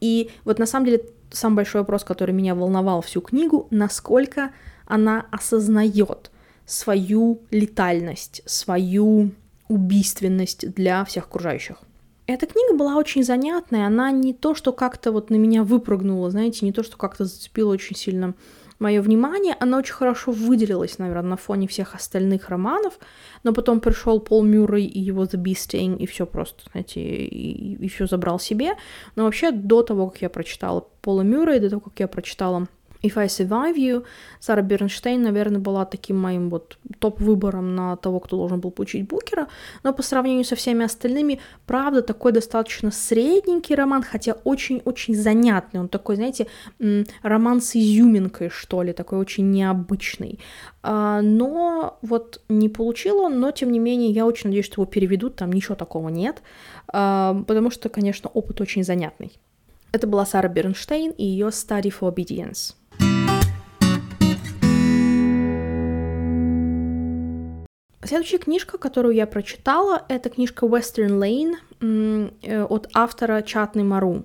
И 0.00 0.30
вот 0.44 0.58
на 0.58 0.66
самом 0.66 0.86
деле 0.86 1.02
самый 1.30 1.56
большой 1.56 1.80
вопрос, 1.80 2.04
который 2.04 2.34
меня 2.34 2.54
волновал 2.54 3.02
всю 3.02 3.20
книгу, 3.20 3.66
насколько 3.70 4.50
она 4.86 5.26
осознает, 5.30 6.30
свою 6.68 7.40
летальность, 7.50 8.42
свою 8.44 9.30
убийственность 9.68 10.70
для 10.74 11.04
всех 11.04 11.24
окружающих. 11.24 11.78
Эта 12.26 12.46
книга 12.46 12.76
была 12.76 12.96
очень 12.96 13.24
занятная, 13.24 13.86
она 13.86 14.10
не 14.10 14.34
то, 14.34 14.54
что 14.54 14.72
как-то 14.72 15.12
вот 15.12 15.30
на 15.30 15.36
меня 15.36 15.64
выпрыгнула, 15.64 16.30
знаете, 16.30 16.66
не 16.66 16.72
то, 16.72 16.82
что 16.82 16.98
как-то 16.98 17.24
зацепила 17.24 17.72
очень 17.72 17.96
сильно 17.96 18.34
мое 18.78 19.00
внимание, 19.00 19.56
она 19.58 19.78
очень 19.78 19.94
хорошо 19.94 20.30
выделилась, 20.30 20.98
наверное, 20.98 21.30
на 21.30 21.36
фоне 21.36 21.66
всех 21.66 21.94
остальных 21.94 22.50
романов, 22.50 22.98
но 23.44 23.54
потом 23.54 23.80
пришел 23.80 24.20
Пол 24.20 24.44
Мюррей 24.44 24.84
и 24.84 25.00
его 25.00 25.24
The 25.24 25.42
Beasting, 25.42 25.96
и 25.98 26.06
все 26.06 26.26
просто, 26.26 26.64
знаете, 26.70 27.00
и, 27.00 27.74
и 27.74 27.88
все 27.88 28.06
забрал 28.06 28.38
себе. 28.38 28.72
Но 29.16 29.24
вообще 29.24 29.50
до 29.50 29.82
того, 29.82 30.10
как 30.10 30.20
я 30.20 30.28
прочитала 30.28 30.86
Пола 31.00 31.22
Мюррея, 31.22 31.60
до 31.60 31.70
того, 31.70 31.80
как 31.80 31.98
я 31.98 32.08
прочитала 32.08 32.68
If 33.02 33.16
I 33.16 33.26
Survive 33.26 33.76
You, 33.76 34.04
Сара 34.40 34.62
Бернштейн, 34.62 35.22
наверное, 35.22 35.60
была 35.60 35.84
таким 35.84 36.18
моим 36.18 36.50
вот 36.50 36.78
топ-выбором 36.98 37.74
на 37.74 37.96
того, 37.96 38.20
кто 38.20 38.36
должен 38.36 38.60
был 38.60 38.70
получить 38.70 39.06
Букера, 39.06 39.48
но 39.84 39.92
по 39.92 40.02
сравнению 40.02 40.44
со 40.44 40.56
всеми 40.56 40.84
остальными, 40.84 41.40
правда, 41.66 42.02
такой 42.02 42.32
достаточно 42.32 42.90
средненький 42.90 43.74
роман, 43.74 44.02
хотя 44.02 44.36
очень-очень 44.44 45.14
занятный, 45.14 45.80
он 45.80 45.88
такой, 45.88 46.16
знаете, 46.16 46.46
роман 47.22 47.60
с 47.60 47.76
изюминкой, 47.76 48.50
что 48.50 48.82
ли, 48.82 48.92
такой 48.92 49.18
очень 49.18 49.50
необычный. 49.50 50.40
А, 50.82 51.20
но 51.22 51.98
вот 52.02 52.40
не 52.48 52.68
получил 52.68 53.18
он, 53.18 53.40
но 53.40 53.50
тем 53.50 53.70
не 53.70 53.78
менее 53.78 54.10
я 54.10 54.26
очень 54.26 54.48
надеюсь, 54.48 54.66
что 54.66 54.82
его 54.82 54.90
переведут, 54.90 55.36
там 55.36 55.52
ничего 55.52 55.74
такого 55.74 56.08
нет, 56.08 56.42
а, 56.88 57.42
потому 57.46 57.70
что, 57.70 57.88
конечно, 57.88 58.30
опыт 58.32 58.60
очень 58.60 58.82
занятный. 58.82 59.32
Это 59.92 60.06
была 60.06 60.26
Сара 60.26 60.48
Бернштейн 60.48 61.12
и 61.12 61.24
ее 61.24 61.48
Study 61.48 61.92
for 61.98 62.14
Obedience. 62.14 62.74
Следующая 68.02 68.38
книжка, 68.38 68.78
которую 68.78 69.14
я 69.14 69.26
прочитала, 69.26 70.04
это 70.08 70.30
книжка 70.30 70.66
Western 70.66 71.18
Lane 71.18 71.56
э, 72.42 72.62
от 72.62 72.88
автора 72.94 73.42
Чатный 73.42 73.82
Мару. 73.82 74.24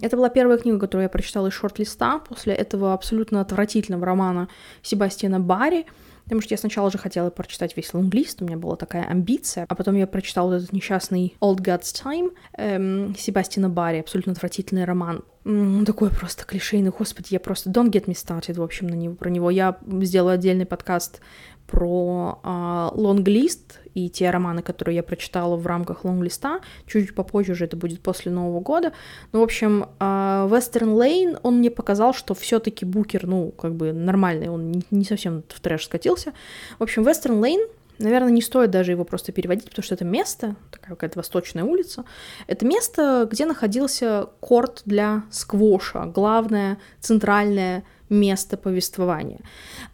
Это 0.00 0.16
была 0.16 0.28
первая 0.28 0.58
книга, 0.58 0.80
которую 0.80 1.04
я 1.04 1.08
прочитала 1.08 1.48
из 1.48 1.52
шорт-листа 1.52 2.18
после 2.18 2.54
этого 2.54 2.94
абсолютно 2.94 3.40
отвратительного 3.42 4.06
романа 4.06 4.48
Себастьяна 4.82 5.40
Барри, 5.40 5.86
потому 6.24 6.40
что 6.40 6.54
я 6.54 6.58
сначала 6.58 6.90
же 6.90 6.96
хотела 6.96 7.28
прочитать 7.28 7.76
весь 7.76 7.92
лонглист, 7.92 8.40
у 8.40 8.46
меня 8.46 8.56
была 8.56 8.76
такая 8.76 9.04
амбиция, 9.04 9.66
а 9.68 9.74
потом 9.74 9.94
я 9.96 10.06
прочитала 10.06 10.52
вот 10.52 10.56
этот 10.56 10.72
несчастный 10.72 11.36
Old 11.40 11.58
God's 11.58 11.94
Time 11.94 12.32
эм, 12.56 13.14
Себастьяна 13.16 13.68
Барри, 13.68 13.98
абсолютно 13.98 14.32
отвратительный 14.32 14.86
роман. 14.86 15.22
М-м, 15.44 15.84
такой 15.84 16.08
просто 16.08 16.46
клишейный, 16.46 16.90
господи, 16.90 17.28
я 17.30 17.40
просто... 17.40 17.68
Don't 17.68 17.90
get 17.90 18.06
me 18.06 18.14
started, 18.14 18.54
в 18.54 18.62
общем, 18.62 18.86
на 18.86 18.94
него, 18.94 19.14
про 19.14 19.28
него. 19.28 19.50
Я 19.50 19.76
сделаю 20.00 20.34
отдельный 20.34 20.64
подкаст 20.64 21.20
про 21.66 22.38
а, 22.42 22.90
лонглист 22.94 23.80
и 23.94 24.10
те 24.10 24.30
романы, 24.30 24.62
которые 24.62 24.96
я 24.96 25.02
прочитала 25.02 25.56
в 25.56 25.66
рамках 25.66 26.04
лонглиста. 26.04 26.60
Чуть 26.86 27.14
попозже 27.14 27.52
уже 27.52 27.64
это 27.64 27.76
будет 27.76 28.00
после 28.00 28.32
Нового 28.32 28.60
года. 28.60 28.92
Ну, 29.32 29.40
в 29.40 29.42
общем, 29.42 29.86
а, 29.98 30.48
Western 30.48 30.96
Lane, 30.96 31.38
он 31.42 31.58
мне 31.58 31.70
показал, 31.70 32.12
что 32.12 32.34
все 32.34 32.58
таки 32.58 32.84
Букер, 32.84 33.26
ну, 33.26 33.50
как 33.50 33.74
бы 33.74 33.92
нормальный, 33.92 34.48
он 34.48 34.72
не, 34.72 34.82
не 34.90 35.04
совсем 35.04 35.42
в 35.48 35.60
трэш 35.60 35.86
скатился. 35.86 36.32
В 36.78 36.82
общем, 36.82 37.02
Western 37.02 37.40
Lane 37.40 37.68
Наверное, 37.98 38.32
не 38.32 38.42
стоит 38.42 38.70
даже 38.70 38.90
его 38.90 39.04
просто 39.04 39.30
переводить, 39.30 39.66
потому 39.68 39.84
что 39.84 39.94
это 39.94 40.04
место, 40.04 40.56
такая 40.72 40.90
какая-то 40.90 41.18
восточная 41.18 41.62
улица, 41.62 42.04
это 42.48 42.66
место, 42.66 43.28
где 43.30 43.46
находился 43.46 44.30
корт 44.40 44.82
для 44.84 45.22
сквоша, 45.30 46.06
главное 46.06 46.78
центральное 47.00 47.84
место 48.14 48.56
повествования. 48.56 49.40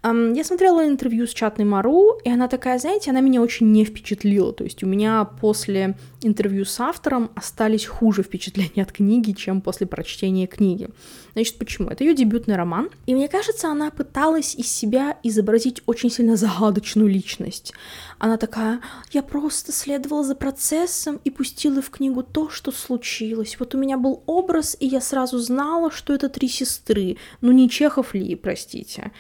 Я 0.05 0.45
смотрела 0.45 0.87
интервью 0.87 1.27
с 1.27 1.31
Чатной 1.31 1.65
Мару, 1.65 2.19
и 2.25 2.31
она 2.31 2.49
такая, 2.49 2.79
знаете, 2.79 3.11
она 3.11 3.21
меня 3.21 3.43
очень 3.43 3.73
не 3.73 3.85
впечатлила. 3.85 4.53
То 4.53 4.65
есть 4.65 4.83
у 4.83 4.87
меня 4.87 5.25
после 5.25 5.97
интервью 6.23 6.65
с 6.65 6.79
автором 6.81 7.31
остались 7.35 7.87
хуже 7.87 8.23
впечатления 8.23 8.83
от 8.83 8.93
книги, 8.93 9.33
чем 9.33 9.61
после 9.61 9.87
прочтения 9.87 10.47
книги. 10.47 10.89
Значит, 11.33 11.59
почему? 11.59 11.89
Это 11.89 12.05
ее 12.05 12.15
дебютный 12.15 12.57
роман, 12.57 12.91
и 13.07 13.15
мне 13.15 13.29
кажется, 13.29 13.69
она 13.69 13.91
пыталась 13.91 14.55
из 14.55 14.71
себя 14.71 15.19
изобразить 15.23 15.83
очень 15.87 16.11
сильно 16.11 16.37
загадочную 16.37 17.09
личность. 17.09 17.73
Она 18.19 18.37
такая, 18.37 18.81
я 19.13 19.23
просто 19.23 19.73
следовала 19.73 20.25
за 20.25 20.35
процессом 20.35 21.21
и 21.25 21.31
пустила 21.31 21.81
в 21.83 21.91
книгу 21.91 22.23
то, 22.23 22.51
что 22.51 22.73
случилось. 22.73 23.57
Вот 23.59 23.75
у 23.75 23.79
меня 23.79 23.97
был 23.97 24.23
образ, 24.27 24.77
и 24.81 24.87
я 24.87 25.01
сразу 25.01 25.39
знала, 25.39 25.91
что 25.91 26.15
это 26.15 26.29
три 26.29 26.49
сестры. 26.49 27.17
Ну 27.41 27.53
не 27.53 27.69
Чехов 27.71 28.15
ли, 28.15 28.35
простите 28.35 29.13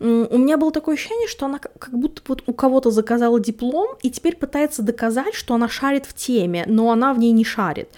у 0.00 0.38
меня 0.38 0.56
было 0.56 0.72
такое 0.72 0.96
ощущение, 0.96 1.28
что 1.28 1.46
она 1.46 1.58
как 1.58 1.90
будто 1.92 2.22
вот 2.26 2.42
у 2.46 2.52
кого-то 2.52 2.90
заказала 2.90 3.40
диплом 3.40 3.96
и 4.02 4.10
теперь 4.10 4.36
пытается 4.36 4.82
доказать, 4.82 5.34
что 5.34 5.54
она 5.54 5.68
шарит 5.68 6.06
в 6.06 6.14
теме, 6.14 6.64
но 6.66 6.90
она 6.90 7.14
в 7.14 7.18
ней 7.18 7.32
не 7.32 7.44
шарит. 7.44 7.88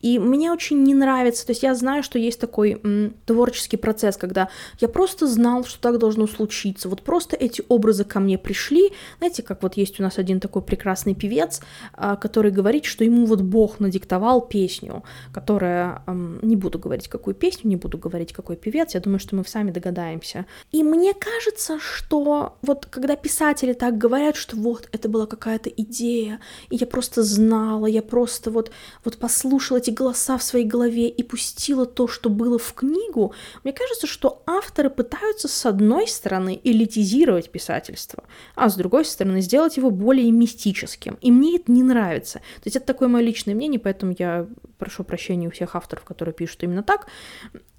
И 0.00 0.18
мне 0.18 0.52
очень 0.52 0.82
не 0.82 0.94
нравится, 0.94 1.46
то 1.46 1.52
есть 1.52 1.62
я 1.62 1.74
знаю, 1.74 2.02
что 2.02 2.18
есть 2.18 2.40
такой 2.40 2.80
м, 2.82 3.14
творческий 3.24 3.76
процесс, 3.76 4.16
когда 4.16 4.48
я 4.80 4.88
просто 4.88 5.26
знал, 5.26 5.64
что 5.64 5.80
так 5.80 5.98
должно 5.98 6.26
случиться, 6.26 6.88
вот 6.88 7.02
просто 7.02 7.36
эти 7.36 7.62
образы 7.68 8.04
ко 8.04 8.20
мне 8.20 8.38
пришли, 8.38 8.92
знаете, 9.18 9.42
как 9.42 9.62
вот 9.62 9.76
есть 9.76 9.98
у 10.00 10.02
нас 10.02 10.18
один 10.18 10.40
такой 10.40 10.62
прекрасный 10.62 11.14
певец, 11.14 11.60
а, 11.92 12.16
который 12.16 12.50
говорит, 12.50 12.84
что 12.84 13.04
ему 13.04 13.26
вот 13.26 13.40
Бог 13.40 13.80
надиктовал 13.80 14.40
песню, 14.40 15.02
которая, 15.32 16.02
не 16.06 16.56
буду 16.56 16.78
говорить, 16.78 17.08
какую 17.08 17.34
песню, 17.34 17.68
не 17.70 17.76
буду 17.76 17.98
говорить, 17.98 18.32
какой 18.32 18.56
певец, 18.56 18.94
я 18.94 19.00
думаю, 19.00 19.18
что 19.18 19.36
мы 19.36 19.44
сами 19.44 19.70
догадаемся. 19.70 20.46
И 20.72 20.82
мне 20.82 21.14
кажется, 21.14 21.45
кажется, 21.46 21.78
что 21.78 22.58
вот 22.62 22.86
когда 22.86 23.16
писатели 23.16 23.72
так 23.72 23.98
говорят, 23.98 24.36
что 24.36 24.56
вот 24.56 24.88
это 24.92 25.08
была 25.08 25.26
какая-то 25.26 25.70
идея, 25.70 26.40
и 26.70 26.76
я 26.76 26.86
просто 26.86 27.22
знала, 27.22 27.86
я 27.86 28.02
просто 28.02 28.50
вот, 28.50 28.70
вот 29.04 29.18
послушала 29.18 29.78
эти 29.78 29.90
голоса 29.90 30.38
в 30.38 30.42
своей 30.42 30.64
голове 30.64 31.08
и 31.08 31.22
пустила 31.22 31.86
то, 31.86 32.08
что 32.08 32.30
было 32.30 32.58
в 32.58 32.72
книгу, 32.74 33.32
мне 33.64 33.72
кажется, 33.72 34.06
что 34.06 34.42
авторы 34.46 34.90
пытаются 34.90 35.48
с 35.48 35.66
одной 35.66 36.08
стороны 36.08 36.60
элитизировать 36.64 37.50
писательство, 37.50 38.24
а 38.54 38.68
с 38.68 38.74
другой 38.74 39.04
стороны 39.04 39.40
сделать 39.40 39.76
его 39.76 39.90
более 39.90 40.30
мистическим. 40.30 41.18
И 41.20 41.30
мне 41.30 41.56
это 41.56 41.70
не 41.70 41.82
нравится. 41.82 42.38
То 42.38 42.66
есть 42.66 42.76
это 42.76 42.86
такое 42.86 43.08
мое 43.08 43.22
личное 43.22 43.54
мнение, 43.54 43.78
поэтому 43.78 44.14
я 44.18 44.46
прошу 44.78 45.04
прощения 45.04 45.48
у 45.48 45.50
всех 45.50 45.76
авторов, 45.76 46.04
которые 46.04 46.34
пишут 46.34 46.62
именно 46.62 46.82
так. 46.82 47.06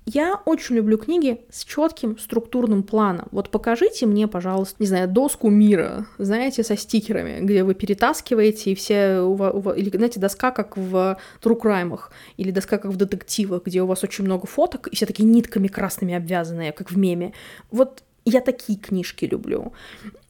Я 0.09 0.41
очень 0.45 0.77
люблю 0.77 0.97
книги 0.97 1.41
с 1.49 1.65
четким 1.65 2.17
структурным 2.17 2.83
планом. 2.83 3.27
Вот 3.31 3.49
покажите 3.49 4.05
мне, 4.05 4.29
пожалуйста, 4.29 4.77
не 4.79 4.87
знаю, 4.87 5.09
доску 5.09 5.49
мира, 5.49 6.07
знаете, 6.17 6.63
со 6.63 6.77
стикерами, 6.77 7.41
где 7.41 7.65
вы 7.65 7.73
перетаскиваете, 7.73 8.71
и 8.71 8.75
все, 8.75 9.19
у 9.19 9.33
вас, 9.33 9.53
у 9.53 9.59
вас, 9.59 9.77
или, 9.77 9.89
знаете, 9.89 10.21
доска, 10.21 10.51
как 10.51 10.77
в 10.77 11.17
true 11.43 11.59
crime, 11.61 11.99
или 12.37 12.51
доска, 12.51 12.77
как 12.77 12.91
в 12.91 12.95
детективах, 12.95 13.63
где 13.65 13.81
у 13.81 13.85
вас 13.85 14.01
очень 14.01 14.23
много 14.23 14.47
фоток, 14.47 14.87
и 14.87 14.95
все 14.95 15.05
такие 15.05 15.25
нитками 15.25 15.67
красными 15.67 16.13
обвязанные, 16.13 16.71
как 16.71 16.89
в 16.89 16.97
меме. 16.97 17.33
Вот 17.69 18.01
я 18.23 18.39
такие 18.39 18.79
книжки 18.79 19.25
люблю. 19.25 19.73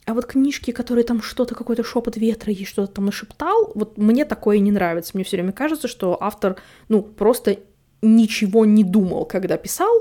А 0.05 0.15
вот 0.15 0.25
книжки, 0.25 0.71
которые 0.71 1.03
там 1.03 1.21
что-то, 1.21 1.53
какой-то 1.53 1.83
шепот 1.83 2.17
ветра 2.17 2.51
и 2.51 2.65
что-то 2.65 2.93
там 2.93 3.05
нашептал, 3.05 3.73
вот 3.75 3.99
мне 3.99 4.25
такое 4.25 4.57
не 4.57 4.71
нравится. 4.71 5.11
Мне 5.13 5.23
все 5.23 5.37
время 5.37 5.51
кажется, 5.51 5.87
что 5.87 6.17
автор, 6.19 6.55
ну, 6.89 7.03
просто 7.03 7.59
ничего 8.01 8.65
не 8.65 8.83
думал, 8.83 9.25
когда 9.25 9.57
писал, 9.57 9.91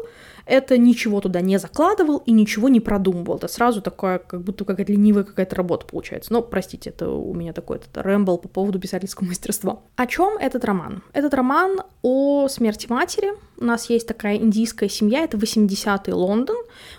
это 0.47 0.79
ничего 0.79 1.21
туда 1.21 1.41
не 1.41 1.59
закладывал 1.59 2.19
и 2.19 2.33
ничего 2.33 2.69
не 2.69 2.81
продумывал. 2.81 3.37
Это 3.37 3.49
сразу 3.49 3.83
такое, 3.83 4.19
как 4.19 4.43
будто 4.43 4.65
какая-то 4.65 4.93
ленивая 4.93 5.25
какая-то 5.25 5.57
работа 5.57 5.87
получается. 5.87 6.33
Но, 6.33 6.41
простите, 6.41 6.91
это 6.91 7.11
у 7.11 7.35
меня 7.35 7.53
такой 7.53 7.79
этот 7.79 7.97
рэмбл 7.97 8.39
по 8.39 8.49
поводу 8.49 8.79
писательского 8.79 9.27
мастерства. 9.29 9.81
О 9.97 10.07
чем 10.07 10.39
этот 10.39 10.65
роман? 10.65 11.03
Этот 11.13 11.35
роман 11.35 11.81
о 12.03 12.49
смерти 12.49 12.87
матери. 12.89 13.33
У 13.59 13.65
нас 13.65 13.89
есть 13.89 14.07
такая 14.07 14.37
индийская 14.37 14.89
семья, 14.89 15.25
это 15.25 15.37
80-й 15.37 16.13
Лондон. 16.13 16.57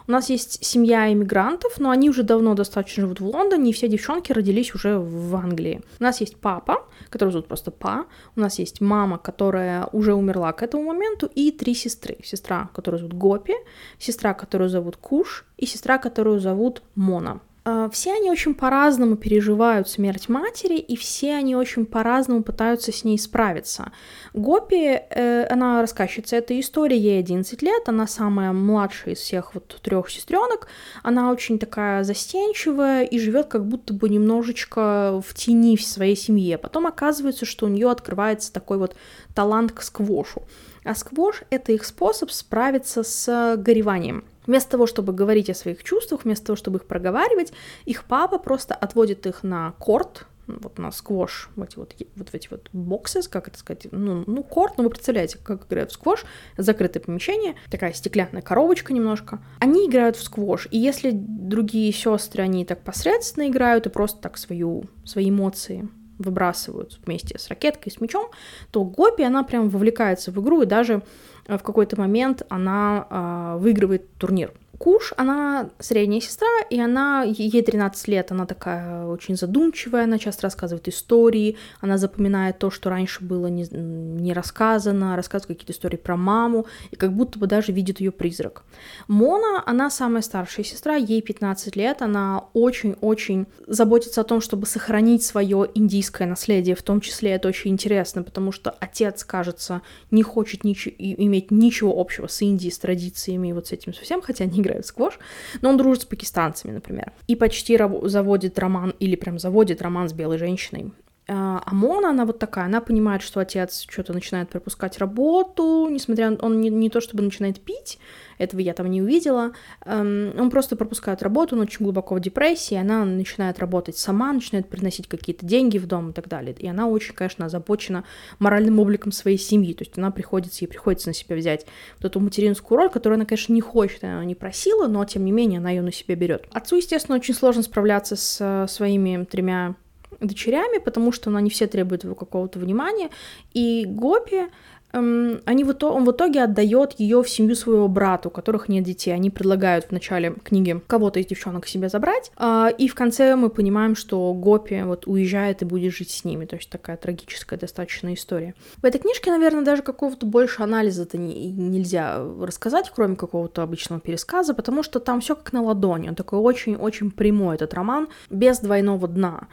У 0.07 0.11
нас 0.11 0.29
есть 0.29 0.65
семья 0.65 1.11
иммигрантов, 1.11 1.79
но 1.79 1.91
они 1.91 2.09
уже 2.09 2.23
давно 2.23 2.55
достаточно 2.55 3.01
живут 3.01 3.19
в 3.19 3.27
Лондоне, 3.27 3.69
и 3.69 3.73
все 3.73 3.87
девчонки 3.87 4.31
родились 4.31 4.73
уже 4.73 4.97
в 4.97 5.35
Англии. 5.35 5.81
У 5.99 6.03
нас 6.03 6.19
есть 6.19 6.35
папа, 6.37 6.85
который 7.09 7.29
зовут 7.29 7.47
просто 7.47 7.71
Па. 7.71 8.05
У 8.35 8.39
нас 8.39 8.59
есть 8.59 8.81
мама, 8.81 9.17
которая 9.17 9.85
уже 9.91 10.13
умерла 10.13 10.51
к 10.51 10.63
этому 10.63 10.83
моменту, 10.83 11.29
и 11.35 11.51
три 11.51 11.75
сестры. 11.75 12.17
Сестра, 12.23 12.69
которую 12.73 12.99
зовут 12.99 13.13
Гопи, 13.37 13.53
сестра, 13.99 14.33
которую 14.33 14.69
зовут 14.69 14.97
Куш, 14.97 15.45
и 15.57 15.65
сестра, 15.65 15.97
которую 15.97 16.39
зовут 16.39 16.81
Мона. 16.95 17.39
А, 17.69 17.89
все 17.89 18.13
они 18.13 18.31
очень 18.31 18.55
по-разному 18.55 19.15
переживают 19.17 19.89
смерть 19.89 20.29
матери, 20.29 20.77
и 20.77 20.95
все 20.95 21.35
они 21.35 21.55
очень 21.55 21.85
по-разному 21.85 22.41
пытаются 22.41 22.91
с 22.91 23.03
ней 23.03 23.19
справиться. 23.19 23.91
Гопи, 24.33 25.01
э, 25.09 25.45
она 25.49 25.81
рассказчица 25.81 26.37
этой 26.37 26.61
истории, 26.61 26.97
ей 26.97 27.19
11 27.19 27.61
лет, 27.61 27.89
она 27.89 28.07
самая 28.07 28.53
младшая 28.53 29.13
из 29.13 29.19
всех 29.19 29.53
вот 29.53 29.79
трех 29.83 30.09
сестренок, 30.09 30.67
она 31.03 31.29
очень 31.29 31.59
такая 31.59 32.03
застенчивая 32.03 33.03
и 33.03 33.19
живет 33.19 33.47
как 33.47 33.67
будто 33.67 33.93
бы 33.93 34.09
немножечко 34.09 35.21
в 35.25 35.33
тени 35.33 35.75
в 35.75 35.83
своей 35.83 36.15
семье. 36.15 36.57
Потом 36.57 36.87
оказывается, 36.87 37.45
что 37.45 37.65
у 37.65 37.69
нее 37.69 37.91
открывается 37.91 38.51
такой 38.51 38.77
вот 38.77 38.95
талант 39.35 39.73
к 39.73 39.81
сквошу. 39.81 40.43
А 40.87 40.95
сквош— 40.95 41.43
это 41.49 41.73
их 41.73 41.83
способ 41.83 42.31
справиться 42.31 43.03
с 43.03 43.55
гореванием. 43.57 44.23
Вместо 44.45 44.71
того, 44.71 44.87
чтобы 44.87 45.11
говорить 45.11 45.49
о 45.49 45.53
своих 45.53 45.83
чувствах, 45.83 46.23
вместо 46.23 46.47
того, 46.47 46.55
чтобы 46.55 46.77
их 46.77 46.85
проговаривать, 46.85 47.51
их 47.83 48.05
папа 48.05 48.37
просто 48.37 48.73
отводит 48.73 49.25
их 49.27 49.43
на 49.43 49.73
корт, 49.79 50.27
вот 50.47 50.77
на 50.77 50.91
сквош, 50.91 51.49
вот 51.57 51.71
эти 51.71 51.77
вот, 51.77 51.93
вот 52.15 52.29
эти 52.31 52.47
вот 52.49 52.69
боксы, 52.71 53.21
как 53.29 53.49
это 53.49 53.59
сказать, 53.59 53.87
ну, 53.91 54.23
ну, 54.25 54.43
корт, 54.43 54.77
ну, 54.77 54.85
вы 54.85 54.89
представляете, 54.89 55.37
как 55.43 55.67
играют 55.67 55.91
в 55.91 55.95
сквош, 55.95 56.23
закрытое 56.55 57.03
помещение, 57.03 57.55
такая 57.69 57.91
стеклянная 57.91 58.41
коробочка 58.41 58.93
немножко. 58.93 59.39
Они 59.59 59.87
играют 59.87 60.15
в 60.15 60.23
сквош, 60.23 60.69
и 60.71 60.77
если 60.77 61.11
другие 61.11 61.91
сестры, 61.91 62.43
они 62.43 62.63
так 62.63 62.81
посредственно 62.81 63.49
играют 63.49 63.87
и 63.87 63.89
просто 63.89 64.21
так 64.21 64.37
свою, 64.37 64.85
свои 65.03 65.29
эмоции 65.29 65.89
выбрасывают 66.19 66.99
вместе 67.05 67.37
с 67.37 67.47
ракеткой, 67.49 67.91
с 67.91 68.01
мячом, 68.01 68.29
то 68.71 68.83
Гопи, 68.83 69.23
она 69.23 69.43
прям 69.43 69.69
вовлекается 69.69 70.31
в 70.31 70.41
игру, 70.41 70.61
и 70.61 70.65
даже 70.65 71.03
в 71.47 71.59
какой-то 71.59 71.99
момент 71.99 72.43
она 72.49 73.07
э, 73.09 73.57
выигрывает 73.59 74.13
турнир. 74.17 74.53
Куш, 74.77 75.13
она 75.17 75.69
средняя 75.79 76.21
сестра, 76.21 76.47
и 76.69 76.79
она, 76.79 77.23
ей 77.23 77.63
13 77.63 78.07
лет, 78.09 78.31
она 78.31 78.45
такая 78.45 79.05
очень 79.05 79.35
задумчивая, 79.35 80.03
она 80.03 80.19
часто 80.19 80.43
рассказывает 80.43 80.87
истории, 80.87 81.57
она 81.81 81.97
запоминает 81.97 82.59
то, 82.59 82.69
что 82.69 82.89
раньше 82.91 83.23
было 83.23 83.47
не, 83.47 83.67
не 83.71 84.33
рассказано, 84.33 85.15
рассказывает 85.15 85.57
какие-то 85.57 85.73
истории 85.73 85.97
про 85.97 86.15
маму, 86.15 86.67
и 86.91 86.95
как 86.95 87.13
будто 87.13 87.39
бы 87.39 87.47
даже 87.47 87.71
видит 87.71 87.99
ее 88.01 88.11
призрак. 88.11 88.63
Мона, 89.07 89.63
она 89.65 89.89
самая 89.89 90.21
старшая 90.21 90.63
сестра, 90.63 90.95
ей 90.95 91.21
15 91.21 91.75
лет, 91.75 92.03
она 92.03 92.45
очень-очень 92.53 93.47
заботится 93.65 94.21
о 94.21 94.25
том, 94.25 94.41
чтобы 94.41 94.67
сохранить 94.67 95.23
свое 95.23 95.69
индийское 95.73 96.27
наследие, 96.27 96.75
в 96.75 96.83
том 96.83 97.01
числе 97.01 97.31
это 97.31 97.47
очень 97.47 97.71
интересно, 97.71 98.21
потому 98.21 98.51
что 98.51 98.69
отец, 98.69 99.23
кажется, 99.23 99.81
не 100.11 100.21
хочет 100.21 100.63
ничего, 100.63 100.93
иметь 100.99 101.49
ничего 101.49 101.99
общего 101.99 102.27
с 102.27 102.41
Индией, 102.43 102.71
с 102.71 102.77
традициями 102.77 103.47
и 103.47 103.53
вот 103.53 103.67
с 103.67 103.71
этим 103.71 103.93
совсем, 103.95 104.21
хотя 104.21 104.43
они 104.43 104.66
играют 104.67 104.85
в 104.85 104.89
сквош, 104.89 105.19
но 105.61 105.69
он 105.69 105.77
дружит 105.77 106.03
с 106.03 106.05
пакистанцами, 106.05 106.73
например, 106.73 107.13
и 107.27 107.35
почти 107.35 107.79
заводит 108.03 108.59
роман, 108.59 108.93
или 108.99 109.15
прям 109.15 109.39
заводит 109.39 109.81
роман 109.81 110.09
с 110.09 110.13
белой 110.13 110.37
женщиной. 110.37 110.91
А, 111.29 111.61
а 111.65 111.73
Мона, 111.73 112.09
она 112.09 112.25
вот 112.25 112.39
такая, 112.39 112.65
она 112.65 112.79
понимает, 112.79 113.21
что 113.21 113.41
отец 113.41 113.85
что-то 113.89 114.13
начинает 114.13 114.49
пропускать 114.49 114.97
работу, 114.97 115.89
несмотря 115.89 116.29
на... 116.29 116.37
Он 116.37 116.61
не, 116.61 116.69
не 116.69 116.89
то 116.89 117.01
чтобы 117.01 117.23
начинает 117.23 117.59
пить, 117.59 117.99
этого 118.37 118.61
я 118.61 118.73
там 118.73 118.89
не 118.89 119.01
увидела, 119.01 119.51
эм, 119.85 120.33
он 120.39 120.49
просто 120.49 120.77
пропускает 120.77 121.21
работу, 121.21 121.55
он 121.55 121.63
очень 121.63 121.83
глубоко 121.83 122.15
в 122.15 122.21
депрессии, 122.21 122.75
она 122.75 123.03
начинает 123.03 123.59
работать 123.59 123.97
сама, 123.97 124.31
начинает 124.31 124.69
приносить 124.69 125.07
какие-то 125.07 125.45
деньги 125.45 125.77
в 125.77 125.85
дом 125.85 126.11
и 126.11 126.13
так 126.13 126.29
далее. 126.29 126.55
И 126.57 126.67
она 126.67 126.87
очень, 126.87 127.13
конечно, 127.13 127.45
озабочена 127.45 128.05
моральным 128.39 128.79
обликом 128.79 129.11
своей 129.11 129.37
семьи, 129.37 129.73
то 129.73 129.83
есть 129.83 129.97
она 129.97 130.11
приходится, 130.11 130.63
ей 130.63 130.69
приходится 130.69 131.09
на 131.09 131.13
себя 131.13 131.35
взять 131.35 131.65
вот 131.97 132.05
эту 132.05 132.21
материнскую 132.21 132.77
роль, 132.77 132.89
которую 132.89 133.17
она, 133.17 133.25
конечно, 133.25 133.51
не 133.51 133.61
хочет, 133.61 134.03
она 134.03 134.23
не 134.23 134.35
просила, 134.35 134.87
но, 134.87 135.03
тем 135.03 135.25
не 135.25 135.33
менее, 135.33 135.59
она 135.59 135.71
ее 135.71 135.81
на 135.81 135.91
себя 135.91 136.15
берет. 136.15 136.47
Отцу, 136.53 136.77
естественно, 136.77 137.17
очень 137.17 137.33
сложно 137.33 137.63
справляться 137.63 138.15
с 138.15 138.37
э, 138.39 138.67
своими 138.69 139.25
тремя 139.25 139.75
дочерями, 140.19 140.79
потому 140.79 141.11
что 141.11 141.29
ну, 141.29 141.37
они 141.37 141.49
все 141.49 141.67
требуют 141.67 142.03
его 142.03 142.15
какого-то 142.15 142.59
внимания. 142.59 143.09
И 143.53 143.85
Гопи, 143.87 144.47
эм, 144.93 145.41
они 145.45 145.63
в 145.63 145.71
итоге, 145.71 145.95
он 145.95 146.05
в 146.05 146.11
итоге 146.11 146.43
отдает 146.43 146.93
ее 146.99 147.21
в 147.21 147.29
семью 147.29 147.55
своего 147.55 147.87
брата, 147.87 148.29
у 148.29 148.31
которых 148.31 148.69
нет 148.69 148.83
детей. 148.83 149.11
Они 149.11 149.29
предлагают 149.29 149.85
в 149.85 149.91
начале 149.91 150.35
книги 150.43 150.79
кого-то 150.87 151.19
из 151.19 151.25
девчонок 151.25 151.65
к 151.65 151.67
себе 151.67 151.89
забрать, 151.89 152.31
э, 152.37 152.69
и 152.77 152.87
в 152.87 152.95
конце 152.95 153.35
мы 153.35 153.49
понимаем, 153.49 153.95
что 153.95 154.33
Гопи 154.33 154.81
вот 154.83 155.07
уезжает 155.07 155.61
и 155.61 155.65
будет 155.65 155.93
жить 155.93 156.11
с 156.11 156.23
ними. 156.23 156.45
То 156.45 156.55
есть 156.55 156.69
такая 156.69 156.97
трагическая 156.97 157.59
достаточно 157.59 158.13
история. 158.13 158.53
В 158.81 158.85
этой 158.85 158.99
книжке, 158.99 159.31
наверное, 159.31 159.63
даже 159.63 159.81
какого-то 159.81 160.25
больше 160.25 160.63
анализа-то 160.63 161.17
не, 161.17 161.51
нельзя 161.51 162.23
рассказать, 162.41 162.91
кроме 162.93 163.15
какого-то 163.15 163.63
обычного 163.63 164.01
пересказа, 164.01 164.53
потому 164.53 164.83
что 164.83 164.99
там 164.99 165.21
все 165.21 165.35
как 165.35 165.53
на 165.53 165.61
ладони. 165.61 166.09
Он 166.09 166.15
такой 166.15 166.39
очень-очень 166.39 167.11
прямой, 167.11 167.55
этот 167.55 167.73
роман, 167.73 168.07
без 168.29 168.59
двойного 168.59 169.07
дна. 169.07 169.47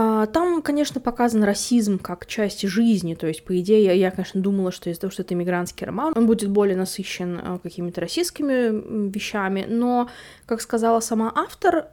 А, 0.00 0.26
там, 0.26 0.62
конечно, 0.62 1.00
показан 1.00 1.42
расизм 1.42 1.98
как 1.98 2.24
часть 2.26 2.62
жизни, 2.62 3.16
то 3.16 3.26
есть, 3.26 3.44
по 3.44 3.58
идее, 3.58 3.84
я, 3.84 3.92
я 3.94 4.12
конечно, 4.12 4.40
думала, 4.40 4.70
что 4.70 4.88
из-за 4.90 5.00
того, 5.00 5.10
что 5.10 5.22
это 5.22 5.34
иммигрантский 5.34 5.84
роман, 5.84 6.12
он 6.14 6.28
будет 6.28 6.50
более 6.50 6.76
насыщен 6.76 7.40
а, 7.42 7.58
какими-то 7.58 8.00
российскими 8.00 9.08
вещами, 9.10 9.66
но, 9.68 10.08
как 10.46 10.60
сказала 10.60 11.00
сама 11.00 11.32
автор, 11.34 11.88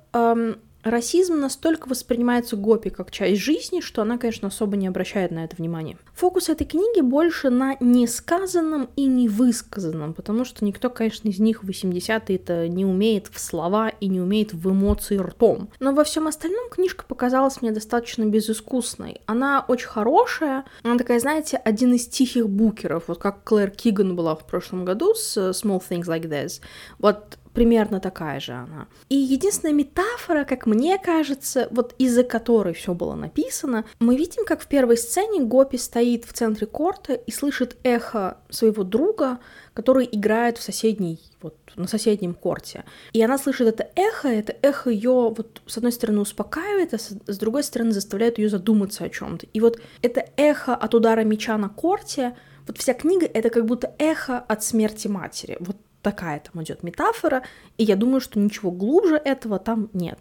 Расизм 0.85 1.39
настолько 1.39 1.87
воспринимается 1.87 2.55
Гопи 2.55 2.91
как 2.91 3.09
часть 3.09 3.41
жизни, 3.41 3.81
что 3.81 4.03
она, 4.03 4.19
конечно, 4.19 4.49
особо 4.49 4.77
не 4.77 4.85
обращает 4.85 5.31
на 5.31 5.43
это 5.43 5.55
внимания. 5.55 5.97
Фокус 6.13 6.47
этой 6.47 6.65
книги 6.65 7.01
больше 7.01 7.49
на 7.49 7.75
несказанном 7.79 8.89
и 8.95 9.05
невысказанном, 9.07 10.13
потому 10.13 10.45
что 10.45 10.63
никто, 10.63 10.91
конечно, 10.91 11.27
из 11.27 11.39
них 11.39 11.63
в 11.63 11.69
80-е 11.69 12.35
это 12.35 12.67
не 12.67 12.85
умеет 12.85 13.29
в 13.33 13.39
слова 13.39 13.89
и 13.89 14.07
не 14.07 14.21
умеет 14.21 14.53
в 14.53 14.69
эмоции 14.69 15.17
ртом. 15.17 15.69
Но 15.79 15.91
во 15.91 16.03
всем 16.03 16.27
остальном 16.27 16.69
книжка 16.69 17.03
показалась 17.07 17.63
мне 17.63 17.71
достаточно 17.71 18.23
безыскусной. 18.25 19.21
Она 19.25 19.65
очень 19.67 19.87
хорошая, 19.87 20.65
она 20.83 20.99
такая, 20.99 21.19
знаете, 21.19 21.57
один 21.57 21.95
из 21.95 22.07
тихих 22.07 22.47
букеров, 22.47 23.05
вот 23.07 23.17
как 23.17 23.43
Клэр 23.43 23.71
Киган 23.71 24.15
была 24.15 24.35
в 24.35 24.45
прошлом 24.45 24.85
году 24.85 25.15
с 25.15 25.35
Small 25.49 25.81
Things 25.89 26.05
Like 26.05 26.29
This. 26.29 26.61
Вот 26.99 27.39
примерно 27.55 27.99
такая 27.99 28.39
же 28.39 28.51
она. 28.51 28.87
И 29.09 29.15
единственная 29.15 29.73
метафора, 29.73 30.43
как 30.43 30.67
мне 30.67 30.99
кажется, 30.99 31.67
вот 31.71 31.95
из-за 31.97 32.23
которой 32.23 32.73
все 32.73 32.93
было 32.93 33.15
написано, 33.15 33.85
мы 33.99 34.15
видим, 34.15 34.45
как 34.45 34.61
в 34.61 34.67
первой 34.67 34.97
сцене 34.97 35.41
Гопи 35.41 35.77
стоит 35.77 36.25
в 36.25 36.33
центре 36.33 36.67
корта 36.67 37.13
и 37.13 37.31
слышит 37.31 37.77
эхо 37.83 38.37
своего 38.49 38.83
друга, 38.83 39.39
который 39.73 40.07
играет 40.11 40.57
в 40.57 40.63
соседней, 40.63 41.19
вот 41.41 41.55
на 41.75 41.87
соседнем 41.87 42.33
корте. 42.33 42.83
И 43.13 43.21
она 43.21 43.37
слышит 43.37 43.67
это 43.67 43.89
эхо, 43.95 44.27
это 44.27 44.55
эхо 44.61 44.89
ее 44.89 45.33
вот 45.35 45.61
с 45.65 45.77
одной 45.77 45.91
стороны 45.91 46.19
успокаивает, 46.19 46.93
а 46.93 46.97
с, 46.97 47.37
другой 47.37 47.63
стороны 47.63 47.91
заставляет 47.91 48.37
ее 48.37 48.49
задуматься 48.49 49.05
о 49.05 49.09
чем-то. 49.09 49.47
И 49.53 49.59
вот 49.59 49.79
это 50.01 50.25
эхо 50.37 50.75
от 50.75 50.93
удара 50.93 51.23
меча 51.23 51.57
на 51.57 51.69
корте, 51.69 52.35
вот 52.67 52.77
вся 52.77 52.93
книга 52.93 53.25
это 53.25 53.49
как 53.49 53.65
будто 53.65 53.93
эхо 53.99 54.39
от 54.39 54.63
смерти 54.63 55.07
матери. 55.07 55.57
Вот 55.59 55.77
такая 56.05 56.39
там 56.39 56.61
идет 56.61 56.83
метафора, 56.83 57.41
и 57.79 57.83
я 57.83 57.95
думаю, 57.95 58.21
что 58.21 58.39
ничего 58.39 58.69
глубже 58.69 59.15
этого 59.15 59.57
там 59.57 59.89
нет. 59.93 60.19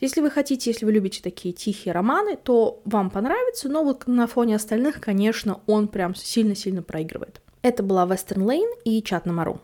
Если 0.00 0.22
вы 0.22 0.30
хотите, 0.30 0.70
если 0.70 0.86
вы 0.86 0.92
любите 0.92 1.20
такие 1.22 1.52
тихие 1.52 1.92
романы, 1.92 2.38
то 2.42 2.80
вам 2.86 3.10
понравится, 3.10 3.68
но 3.68 3.84
вот 3.84 4.06
на 4.06 4.26
фоне 4.26 4.56
остальных, 4.56 4.98
конечно, 4.98 5.60
он 5.66 5.88
прям 5.88 6.14
сильно-сильно 6.14 6.82
проигрывает. 6.82 7.42
Это 7.60 7.82
была 7.82 8.06
Western 8.06 8.46
Lane 8.46 8.72
и 8.84 9.02
Чат 9.02 9.26
на 9.26 9.34
Мару. 9.34 9.60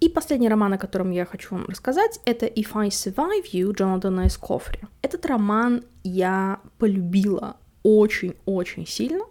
И 0.00 0.08
последний 0.08 0.48
роман, 0.48 0.72
о 0.72 0.78
котором 0.78 1.10
я 1.10 1.26
хочу 1.26 1.54
вам 1.54 1.66
рассказать, 1.66 2.20
это 2.24 2.46
If 2.46 2.68
I 2.72 2.88
Survive 2.88 3.52
You 3.52 3.74
Джонатана 3.74 4.28
Эскофри. 4.28 4.80
Этот 5.02 5.26
роман 5.26 5.84
я 6.04 6.60
полюбила 6.78 7.56
очень-очень 7.82 8.86
сильно, 8.86 9.24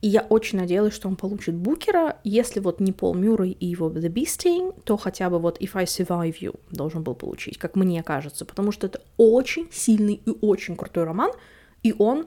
и 0.00 0.08
я 0.08 0.20
очень 0.20 0.58
надеялась, 0.58 0.94
что 0.94 1.08
он 1.08 1.16
получит 1.16 1.56
Букера. 1.56 2.18
Если 2.22 2.60
вот 2.60 2.78
не 2.80 2.92
Пол 2.92 3.14
Мюррей 3.14 3.50
и 3.50 3.66
его 3.66 3.90
The 3.90 4.08
Beasting, 4.08 4.80
то 4.84 4.96
хотя 4.96 5.28
бы 5.28 5.38
вот 5.38 5.60
If 5.60 5.70
I 5.74 5.84
Survive 5.84 6.36
You 6.40 6.60
должен 6.70 7.02
был 7.02 7.14
получить, 7.14 7.58
как 7.58 7.74
мне 7.74 8.02
кажется, 8.02 8.44
потому 8.44 8.70
что 8.70 8.86
это 8.86 9.00
очень 9.16 9.68
сильный 9.72 10.20
и 10.24 10.30
очень 10.40 10.76
крутой 10.76 11.04
роман, 11.04 11.32
и 11.82 11.94
он 11.98 12.26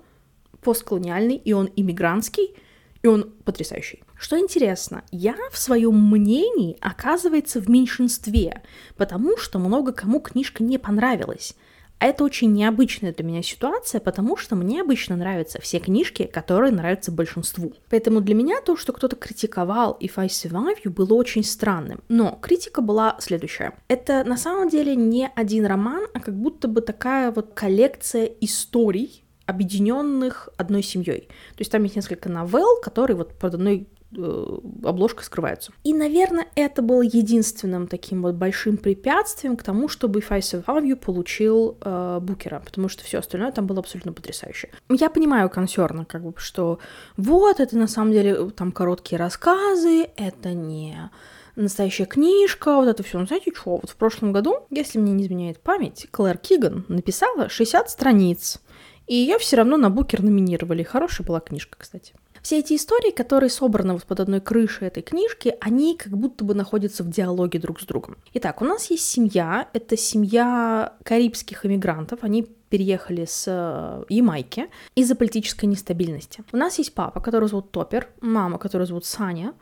постколониальный, 0.62 1.38
и 1.38 1.53
он 1.53 1.69
иммигрантский, 1.75 2.55
и 3.03 3.07
он 3.07 3.31
потрясающий. 3.45 4.03
Что 4.17 4.38
интересно, 4.38 5.03
я 5.12 5.36
в 5.51 5.57
своем 5.57 5.95
мнении 5.95 6.77
оказывается 6.81 7.60
в 7.60 7.69
меньшинстве, 7.69 8.62
потому 8.95 9.38
что 9.38 9.60
много 9.60 9.93
кому 9.93 10.19
книжка 10.19 10.62
не 10.63 10.77
понравилась. 10.77 11.55
А 12.01 12.07
это 12.07 12.23
очень 12.23 12.51
необычная 12.51 13.13
для 13.13 13.23
меня 13.23 13.43
ситуация, 13.43 14.01
потому 14.01 14.35
что 14.35 14.55
мне 14.55 14.81
обычно 14.81 15.15
нравятся 15.15 15.61
все 15.61 15.77
книжки, 15.77 16.23
которые 16.23 16.73
нравятся 16.73 17.11
большинству. 17.11 17.73
Поэтому 17.91 18.21
для 18.21 18.33
меня 18.33 18.59
то, 18.61 18.75
что 18.75 18.91
кто-то 18.91 19.15
критиковал 19.15 19.99
If 20.01 20.13
I 20.15 20.25
Survive 20.25 20.77
You, 20.83 20.89
было 20.89 21.13
очень 21.13 21.43
странным. 21.43 22.01
Но 22.09 22.39
критика 22.41 22.81
была 22.81 23.17
следующая. 23.19 23.73
Это 23.87 24.23
на 24.23 24.35
самом 24.35 24.69
деле 24.69 24.95
не 24.95 25.29
один 25.35 25.67
роман, 25.67 26.07
а 26.15 26.19
как 26.19 26.33
будто 26.33 26.67
бы 26.67 26.81
такая 26.81 27.31
вот 27.31 27.53
коллекция 27.53 28.25
историй, 28.25 29.23
объединенных 29.45 30.49
одной 30.57 30.81
семьей. 30.81 31.27
То 31.51 31.59
есть 31.59 31.71
там 31.71 31.83
есть 31.83 31.95
несколько 31.95 32.29
новелл, 32.29 32.81
которые 32.81 33.15
вот 33.15 33.37
под 33.37 33.53
одной 33.53 33.87
обложкой 34.13 35.24
скрываются. 35.24 35.71
И, 35.84 35.93
наверное, 35.93 36.47
это 36.56 36.82
было 36.82 37.02
единственным 37.02 37.88
таким 37.88 38.21
вот 38.21 38.36
большим 38.36 38.78
препятствием 38.78 39.56
к 39.56 39.63
тому, 39.63 39.88
чтобы 39.88 40.19
If 40.19 40.28
I 40.30 40.39
Survive 40.39 40.84
You 40.84 40.95
получил 40.95 41.78
э, 41.82 42.19
Букера, 42.21 42.62
потому 42.63 42.89
что 42.89 43.04
все 43.04 43.19
остальное 43.19 43.52
там 43.52 43.67
было 43.67 43.80
абсолютно 43.80 44.13
потрясающе. 44.13 44.69
Я 44.89 45.10
понимаю 45.10 45.50
консерна, 45.50 46.06
как 46.06 46.24
бы, 46.24 46.34
что 46.38 46.80
вот, 47.17 47.60
это 47.60 47.78
на 47.78 47.88
самом 47.88 48.12
деле 48.12 48.32
э, 48.32 48.50
там 48.56 48.71
короткие 48.71 49.17
рассказы, 49.17 50.10
это 50.17 50.54
не 50.54 51.10
настоящая 51.56 52.06
книжка, 52.06 52.76
вот 52.76 52.88
это 52.88 53.04
все. 53.04 53.19
Ну, 53.19 53.26
знаете 53.26 53.52
что, 53.54 53.78
вот 53.78 53.89
в 53.89 53.95
прошлом 53.95 54.32
году, 54.32 54.65
если 54.69 55.00
мне 55.00 55.13
не 55.13 55.24
изменяет 55.24 55.60
память, 55.60 56.08
Клэр 56.12 56.38
Киган 56.38 56.86
написала 56.88 57.50
60 57.50 57.89
страниц 57.89 58.62
и 59.08 59.15
ее 59.15 59.38
все 59.39 59.58
равно 59.58 59.76
на 59.76 59.89
Букер 59.89 60.24
номинировали. 60.24 60.84
Хорошая 60.84 61.28
была 61.28 61.41
книжка, 61.41 61.78
кстати. 61.78 62.13
Все 62.41 62.60
эти 62.60 62.75
истории, 62.75 63.12
которые 63.12 63.49
собраны 63.49 63.93
вот 63.93 64.06
под 64.06 64.19
одной 64.19 64.41
крышей 64.41 64.88
этой 64.88 65.04
книжки, 65.04 65.56
они 65.62 65.95
как 65.95 66.17
будто 66.17 66.43
бы 66.43 66.56
находятся 66.56 67.04
в 67.04 67.10
диалоге 67.10 67.60
друг 67.60 67.80
с 67.80 67.86
другом. 67.86 68.17
Итак, 68.34 68.62
у 68.62 68.65
нас 68.65 68.89
есть 68.89 69.06
семья, 69.06 69.69
это 69.73 69.95
семья 69.95 70.93
карибских 71.04 71.65
иммигрантов, 71.65 72.19
они 72.23 72.47
переехали 72.69 73.25
с 73.25 73.45
э, 73.47 74.06
Ямайки 74.10 74.69
из-за 74.95 75.15
политической 75.15 75.65
нестабильности. 75.65 76.43
У 76.51 76.58
нас 76.58 76.77
есть 76.80 76.93
папа, 76.93 77.19
который 77.19 77.49
зовут 77.49 77.71
Топер, 77.71 78.08
мама, 78.21 78.58
которую 78.58 78.88
зовут 78.88 79.06
Саня, 79.06 79.54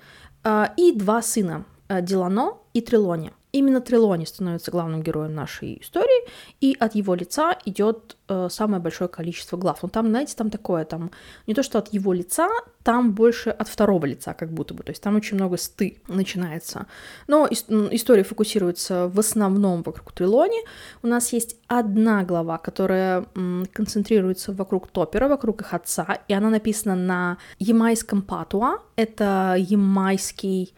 э, 0.43 0.65
и 0.77 0.93
два 0.93 1.21
сына, 1.21 1.65
э, 1.89 2.01
Дилано 2.01 2.59
и 2.73 2.81
Трилони. 2.81 3.31
Именно 3.51 3.81
Трелони 3.81 4.25
становится 4.25 4.69
главным 4.69 5.01
героем 5.01 5.33
нашей 5.33 5.81
истории, 5.81 6.27
и 6.61 6.77
от 6.79 6.93
его 6.93 7.15
лица 7.15 7.57
идет 7.65 8.15
э, 8.27 8.47
самое 8.51 8.79
большое 8.79 9.07
количество 9.07 9.57
глав. 9.57 9.79
Ну 9.81 9.89
там, 9.89 10.07
знаете, 10.09 10.35
там 10.35 10.51
такое, 10.51 10.85
там 10.85 11.09
не 11.47 11.55
то, 11.55 11.63
что 11.63 11.79
от 11.79 11.91
его 11.91 12.13
лица, 12.13 12.47
там 12.83 13.13
больше 13.13 13.49
от 13.49 13.67
второго 13.67 14.05
лица, 14.05 14.33
как 14.35 14.51
будто 14.51 14.75
бы. 14.75 14.83
То 14.83 14.91
есть 14.91 15.01
там 15.01 15.15
очень 15.15 15.35
много 15.35 15.57
сты 15.57 15.99
начинается. 16.07 16.85
Но 17.27 17.47
ис- 17.47 17.89
история 17.91 18.23
фокусируется 18.23 19.07
в 19.07 19.19
основном 19.19 19.81
вокруг 19.81 20.11
Трелони. 20.11 20.61
У 21.01 21.07
нас 21.07 21.33
есть 21.33 21.57
одна 21.67 22.23
глава, 22.23 22.59
которая 22.59 23.25
м, 23.35 23.65
концентрируется 23.73 24.53
вокруг 24.53 24.87
Топера, 24.87 25.27
вокруг 25.27 25.61
их 25.61 25.73
отца, 25.73 26.19
и 26.27 26.33
она 26.33 26.49
написана 26.51 26.95
на 26.95 27.37
ямайском 27.57 28.21
патуа. 28.21 28.77
Это 28.95 29.55
ямайский 29.57 30.75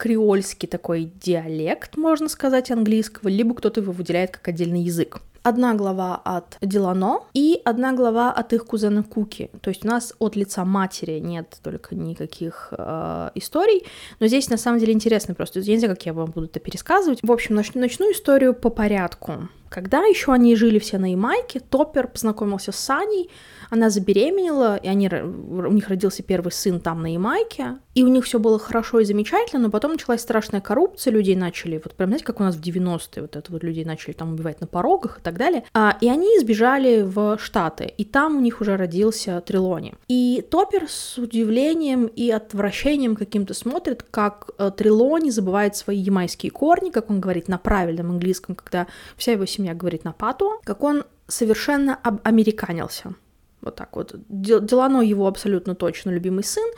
креольский 0.00 0.66
такой 0.66 1.12
диалект, 1.22 1.98
можно 1.98 2.28
сказать, 2.28 2.70
английского, 2.70 3.28
либо 3.28 3.54
кто-то 3.54 3.80
его 3.80 3.92
выделяет 3.92 4.30
как 4.30 4.48
отдельный 4.48 4.80
язык. 4.80 5.20
Одна 5.42 5.74
глава 5.74 6.16
от 6.16 6.56
Дилано 6.62 7.20
и 7.34 7.60
одна 7.64 7.92
глава 7.92 8.32
от 8.32 8.52
их 8.52 8.64
кузена 8.66 9.02
Куки. 9.02 9.50
То 9.60 9.70
есть 9.70 9.84
у 9.84 9.88
нас 9.88 10.14
от 10.18 10.36
лица 10.36 10.64
матери 10.64 11.18
нет 11.18 11.58
только 11.62 11.94
никаких 11.94 12.72
э, 12.76 13.30
историй. 13.34 13.86
Но 14.20 14.26
здесь 14.26 14.50
на 14.50 14.58
самом 14.58 14.80
деле 14.80 14.92
интересно 14.92 15.34
просто. 15.34 15.60
Я 15.60 15.74
не 15.74 15.78
знаю, 15.78 15.96
как 15.96 16.04
я 16.04 16.12
вам 16.12 16.30
буду 16.30 16.46
это 16.46 16.60
пересказывать. 16.60 17.20
В 17.22 17.32
общем, 17.32 17.54
начну, 17.54 17.80
начну 17.80 18.10
историю 18.12 18.54
по 18.54 18.68
порядку. 18.68 19.48
Когда 19.70 20.04
еще 20.04 20.32
они 20.32 20.56
жили 20.56 20.80
все 20.80 20.98
на 20.98 21.12
Ямайке, 21.12 21.60
Топпер 21.60 22.08
познакомился 22.08 22.72
с 22.72 22.76
Саней, 22.76 23.30
она 23.70 23.88
забеременела, 23.88 24.76
и 24.76 24.88
они, 24.88 25.08
у 25.08 25.72
них 25.72 25.88
родился 25.88 26.24
первый 26.24 26.50
сын 26.50 26.80
там 26.80 27.02
на 27.02 27.12
Ямайке, 27.12 27.78
и 27.94 28.02
у 28.02 28.08
них 28.08 28.24
все 28.24 28.40
было 28.40 28.58
хорошо 28.58 28.98
и 28.98 29.04
замечательно, 29.04 29.62
но 29.62 29.70
потом 29.70 29.92
началась 29.92 30.20
страшная 30.20 30.60
коррупция, 30.60 31.12
людей 31.12 31.36
начали, 31.36 31.80
вот 31.82 31.94
прям, 31.94 32.10
знаете, 32.10 32.24
как 32.24 32.40
у 32.40 32.42
нас 32.42 32.56
в 32.56 32.60
90-е, 32.60 33.22
вот 33.22 33.36
это 33.36 33.52
вот 33.52 33.62
людей 33.62 33.84
начали 33.84 34.12
там 34.12 34.32
убивать 34.32 34.60
на 34.60 34.66
порогах 34.66 35.18
и 35.18 35.22
так 35.22 35.38
далее, 35.38 35.64
а, 35.72 35.96
и 36.00 36.08
они 36.08 36.40
сбежали 36.40 37.02
в 37.02 37.38
Штаты, 37.38 37.92
и 37.96 38.04
там 38.04 38.36
у 38.36 38.40
них 38.40 38.60
уже 38.60 38.76
родился 38.76 39.40
Трилони. 39.40 39.94
И 40.08 40.44
Топпер 40.50 40.88
с 40.88 41.16
удивлением 41.16 42.06
и 42.06 42.30
отвращением 42.30 43.14
каким-то 43.14 43.54
смотрит, 43.54 44.04
как 44.10 44.50
э, 44.58 44.72
Трилони 44.76 45.30
забывает 45.30 45.76
свои 45.76 45.98
ямайские 45.98 46.50
корни, 46.50 46.90
как 46.90 47.08
он 47.08 47.20
говорит 47.20 47.46
на 47.46 47.58
правильном 47.58 48.10
английском, 48.10 48.56
когда 48.56 48.88
вся 49.16 49.32
его 49.32 49.46
семья 49.46 49.59
говорит 49.74 50.04
на 50.04 50.12
пату, 50.12 50.60
как 50.64 50.82
он 50.82 51.04
совершенно 51.28 51.98
американился. 52.24 53.14
Вот 53.62 53.76
так 53.76 53.96
вот. 53.96 54.14
Делано 54.28 55.02
его 55.02 55.26
абсолютно 55.26 55.74
точно 55.74 56.10
любимый 56.10 56.44
сын. 56.44 56.68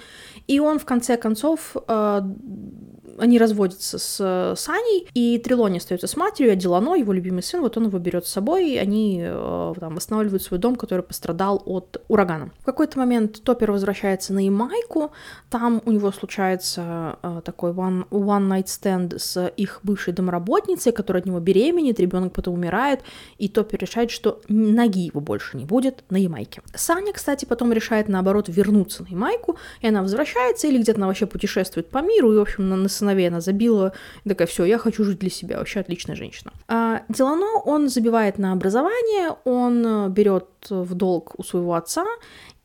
И 0.48 0.60
он, 0.60 0.78
в 0.78 0.84
конце 0.84 1.16
концов, 1.16 1.76
э, 1.88 2.22
они 3.18 3.38
разводятся 3.38 3.98
с 3.98 4.55
Саней, 4.57 5.09
и 5.14 5.38
Трилони 5.38 5.79
остается 5.79 6.07
с 6.07 6.16
матерью, 6.16 6.53
а 6.53 6.57
Делано, 6.57 6.94
его 6.94 7.12
любимый 7.12 7.42
сын, 7.42 7.61
вот 7.61 7.77
он 7.77 7.87
его 7.87 7.98
берет 7.98 8.27
с 8.27 8.31
собой, 8.31 8.70
и 8.70 8.77
они 8.77 9.20
э, 9.22 9.75
там 9.79 9.94
восстанавливают 9.94 10.42
свой 10.42 10.59
дом, 10.59 10.77
который 10.77 11.03
пострадал 11.03 11.62
от 11.64 12.03
урагана. 12.09 12.51
В 12.61 12.64
какой-то 12.64 12.98
момент 12.98 13.42
Топпер 13.42 13.72
возвращается 13.72 14.33
на 14.33 14.44
Ямайку, 14.44 15.12
там 15.51 15.83
у 15.85 15.92
него 15.92 16.12
случается 16.12 17.18
э, 17.22 17.40
такой 17.44 17.72
one, 17.72 18.09
one 18.11 18.48
night 18.48 18.66
stand 18.66 19.18
с 19.18 19.48
их 19.57 19.81
бывшей 19.83 20.12
домработницей, 20.12 20.92
которая 20.92 21.22
от 21.22 21.27
него 21.27 21.40
беременеет, 21.40 22.01
ребенок 22.01 22.33
потом 22.33 22.55
умирает, 22.55 23.01
и 23.38 23.48
Топпер 23.48 23.81
решает, 23.81 24.11
что 24.11 24.40
ноги 24.48 25.01
его 25.01 25.20
больше 25.20 25.57
не 25.57 25.64
будет 25.64 26.05
на 26.11 26.16
Ямайке. 26.16 26.62
Саня, 26.75 27.12
кстати, 27.12 27.44
потом 27.44 27.72
решает, 27.72 28.09
наоборот, 28.09 28.48
вернуться 28.48 29.03
на 29.03 29.09
Ямайку, 29.09 29.57
и 29.81 29.88
она 29.88 30.03
возвращается 30.03 30.66
или 30.68 30.79
где-то 30.79 30.98
она 30.98 31.07
вообще 31.07 31.27
путешествует 31.27 31.88
по 31.88 31.98
миру, 31.98 32.33
и, 32.33 32.38
в 32.38 32.42
общем, 32.42 32.68
на, 32.68 32.88
она 33.28 33.40
забила, 33.40 33.92
такая, 34.26 34.46
все, 34.46 34.64
я 34.64 34.78
хочу 34.78 35.04
жить 35.04 35.18
для 35.18 35.30
себя, 35.30 35.58
вообще 35.58 35.80
отличная 35.80 36.16
женщина. 36.16 36.52
А 36.68 37.02
Делано, 37.08 37.46
он 37.64 37.88
забивает 37.88 38.38
на 38.38 38.52
образование, 38.52 39.36
он 39.44 39.86
э, 39.86 40.08
берет 40.08 40.46
в 40.70 40.94
долг 40.94 41.34
у 41.38 41.42
своего 41.42 41.74
отца, 41.74 42.04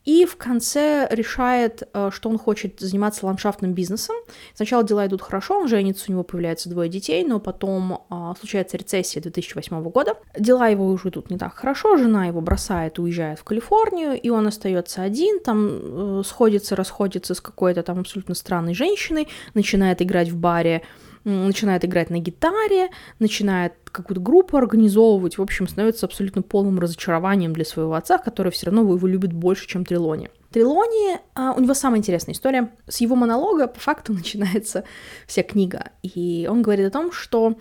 и 0.07 0.25
в 0.25 0.37
конце 0.37 1.05
решает, 1.11 1.83
э, 1.93 2.11
что 2.13 2.29
он 2.29 2.39
хочет 2.39 2.79
заниматься 2.79 3.25
ландшафтным 3.25 3.73
бизнесом. 3.73 4.15
Сначала 4.55 4.81
дела 4.81 5.05
идут 5.05 5.21
хорошо, 5.21 5.59
он 5.59 5.67
женится, 5.67 6.05
у 6.07 6.13
него 6.13 6.23
появляется 6.23 6.69
двое 6.69 6.89
детей, 6.89 7.25
но 7.25 7.41
потом 7.41 8.05
а, 8.09 8.33
случается 8.39 8.77
рецессия 8.77 9.21
2008 9.21 9.83
года. 9.89 10.15
Дела 10.39 10.69
его 10.69 10.87
уже 10.87 11.09
идут 11.09 11.29
не 11.29 11.37
так 11.37 11.53
хорошо, 11.55 11.97
жена 11.97 12.25
его 12.25 12.39
бросает, 12.39 12.99
уезжает 12.99 13.39
в 13.39 13.43
Калифорнию, 13.43 14.13
и 14.13 14.29
он 14.29 14.47
остается 14.47 15.01
один, 15.01 15.41
там 15.41 16.19
э, 16.19 16.23
сходится, 16.23 16.77
расходится 16.77 17.33
с 17.33 17.41
какой-то 17.41 17.83
там 17.83 17.99
абсолютно 17.99 18.33
странной 18.33 18.75
женщиной, 18.75 19.27
начинает 19.55 20.01
играть 20.01 20.29
в 20.29 20.37
баре 20.37 20.83
начинает 21.27 21.83
играть 21.83 22.09
на 22.09 22.19
гитаре, 22.19 22.89
начинает 23.19 23.73
какую-то 23.83 24.21
группу 24.21 24.57
организовывать, 24.57 25.37
в 25.37 25.41
общем, 25.41 25.67
становится 25.67 26.05
абсолютно 26.05 26.41
полным 26.41 26.79
разочарованием 26.79 27.53
для 27.53 27.65
своего 27.65 27.93
отца, 27.93 28.17
который 28.17 28.51
все 28.51 28.67
равно 28.67 28.81
его 28.81 29.07
любит 29.07 29.33
больше, 29.33 29.67
чем 29.67 29.85
Трилони. 29.85 30.29
Трилони, 30.51 31.19
а, 31.35 31.53
у 31.53 31.59
него 31.59 31.73
самая 31.73 31.99
интересная 31.99 32.33
история. 32.33 32.71
С 32.87 33.01
его 33.01 33.15
монолога 33.15 33.67
по 33.67 33.79
факту 33.79 34.13
начинается 34.13 34.83
вся 35.25 35.43
книга. 35.43 35.91
И 36.01 36.47
он 36.49 36.61
говорит 36.61 36.87
о 36.87 36.91
том, 36.91 37.11
что 37.11 37.57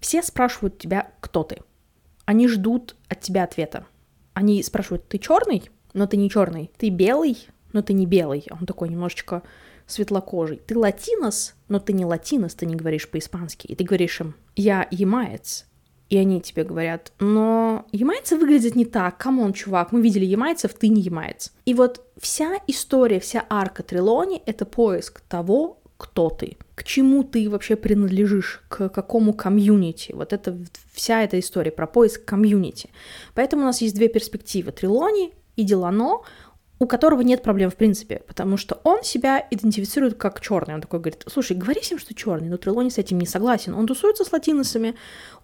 все 0.00 0.22
спрашивают 0.22 0.78
тебя, 0.78 1.10
кто 1.20 1.42
ты. 1.42 1.58
Они 2.26 2.48
ждут 2.48 2.96
от 3.08 3.20
тебя 3.20 3.44
ответа. 3.44 3.86
Они 4.34 4.62
спрашивают, 4.62 5.08
ты 5.08 5.18
черный, 5.18 5.70
но 5.94 6.06
ты 6.06 6.16
не 6.18 6.28
черный. 6.28 6.70
Ты 6.76 6.90
белый, 6.90 7.48
но 7.72 7.80
ты 7.80 7.94
не 7.94 8.04
белый. 8.04 8.44
Он 8.50 8.66
такой 8.66 8.90
немножечко 8.90 9.42
светлокожий, 9.86 10.60
ты 10.66 10.78
латинос, 10.78 11.54
но 11.68 11.78
ты 11.78 11.92
не 11.92 12.04
латинос, 12.04 12.54
ты 12.54 12.66
не 12.66 12.74
говоришь 12.74 13.08
по-испански, 13.08 13.66
и 13.66 13.74
ты 13.74 13.84
говоришь 13.84 14.20
им 14.20 14.34
«я 14.54 14.86
ямаец», 14.90 15.66
и 16.08 16.16
они 16.16 16.40
тебе 16.40 16.62
говорят, 16.62 17.12
но 17.18 17.84
ямайцы 17.90 18.36
выглядят 18.36 18.76
не 18.76 18.84
так, 18.84 19.18
come 19.18 19.37
on, 19.37 19.52
чувак, 19.52 19.90
мы 19.90 20.00
видели 20.00 20.24
ямайцев, 20.24 20.72
ты 20.74 20.88
не 20.88 21.00
ямайц. 21.00 21.52
И 21.64 21.74
вот 21.74 22.04
вся 22.20 22.60
история, 22.68 23.18
вся 23.18 23.44
арка 23.48 23.82
Трелони— 23.82 24.40
это 24.46 24.64
поиск 24.66 25.20
того, 25.22 25.80
кто 25.96 26.28
ты, 26.30 26.58
к 26.74 26.84
чему 26.84 27.24
ты 27.24 27.48
вообще 27.50 27.74
принадлежишь, 27.74 28.62
к 28.68 28.88
какому 28.90 29.32
комьюнити. 29.32 30.12
Вот 30.12 30.32
это 30.32 30.56
вся 30.92 31.22
эта 31.22 31.40
история 31.40 31.72
про 31.72 31.86
поиск 31.86 32.24
комьюнити. 32.24 32.90
Поэтому 33.34 33.62
у 33.62 33.64
нас 33.64 33.80
есть 33.80 33.94
две 33.94 34.08
перспективы. 34.08 34.72
Трелони 34.72 35.32
и 35.56 35.64
Делано, 35.64 36.20
у 36.78 36.86
которого 36.86 37.22
нет 37.22 37.42
проблем 37.42 37.70
в 37.70 37.76
принципе, 37.76 38.22
потому 38.26 38.56
что 38.56 38.80
он 38.84 39.02
себя 39.02 39.46
идентифицирует 39.50 40.14
как 40.14 40.40
черный. 40.40 40.74
Он 40.74 40.80
такой 40.80 41.00
говорит, 41.00 41.24
слушай, 41.26 41.56
говори 41.56 41.80
всем, 41.80 41.98
что 41.98 42.14
черный, 42.14 42.48
но 42.48 42.58
Трилони 42.58 42.90
с 42.90 42.98
этим 42.98 43.18
не 43.18 43.26
согласен. 43.26 43.74
Он 43.74 43.86
тусуется 43.86 44.24
с 44.24 44.32
латиносами, 44.32 44.94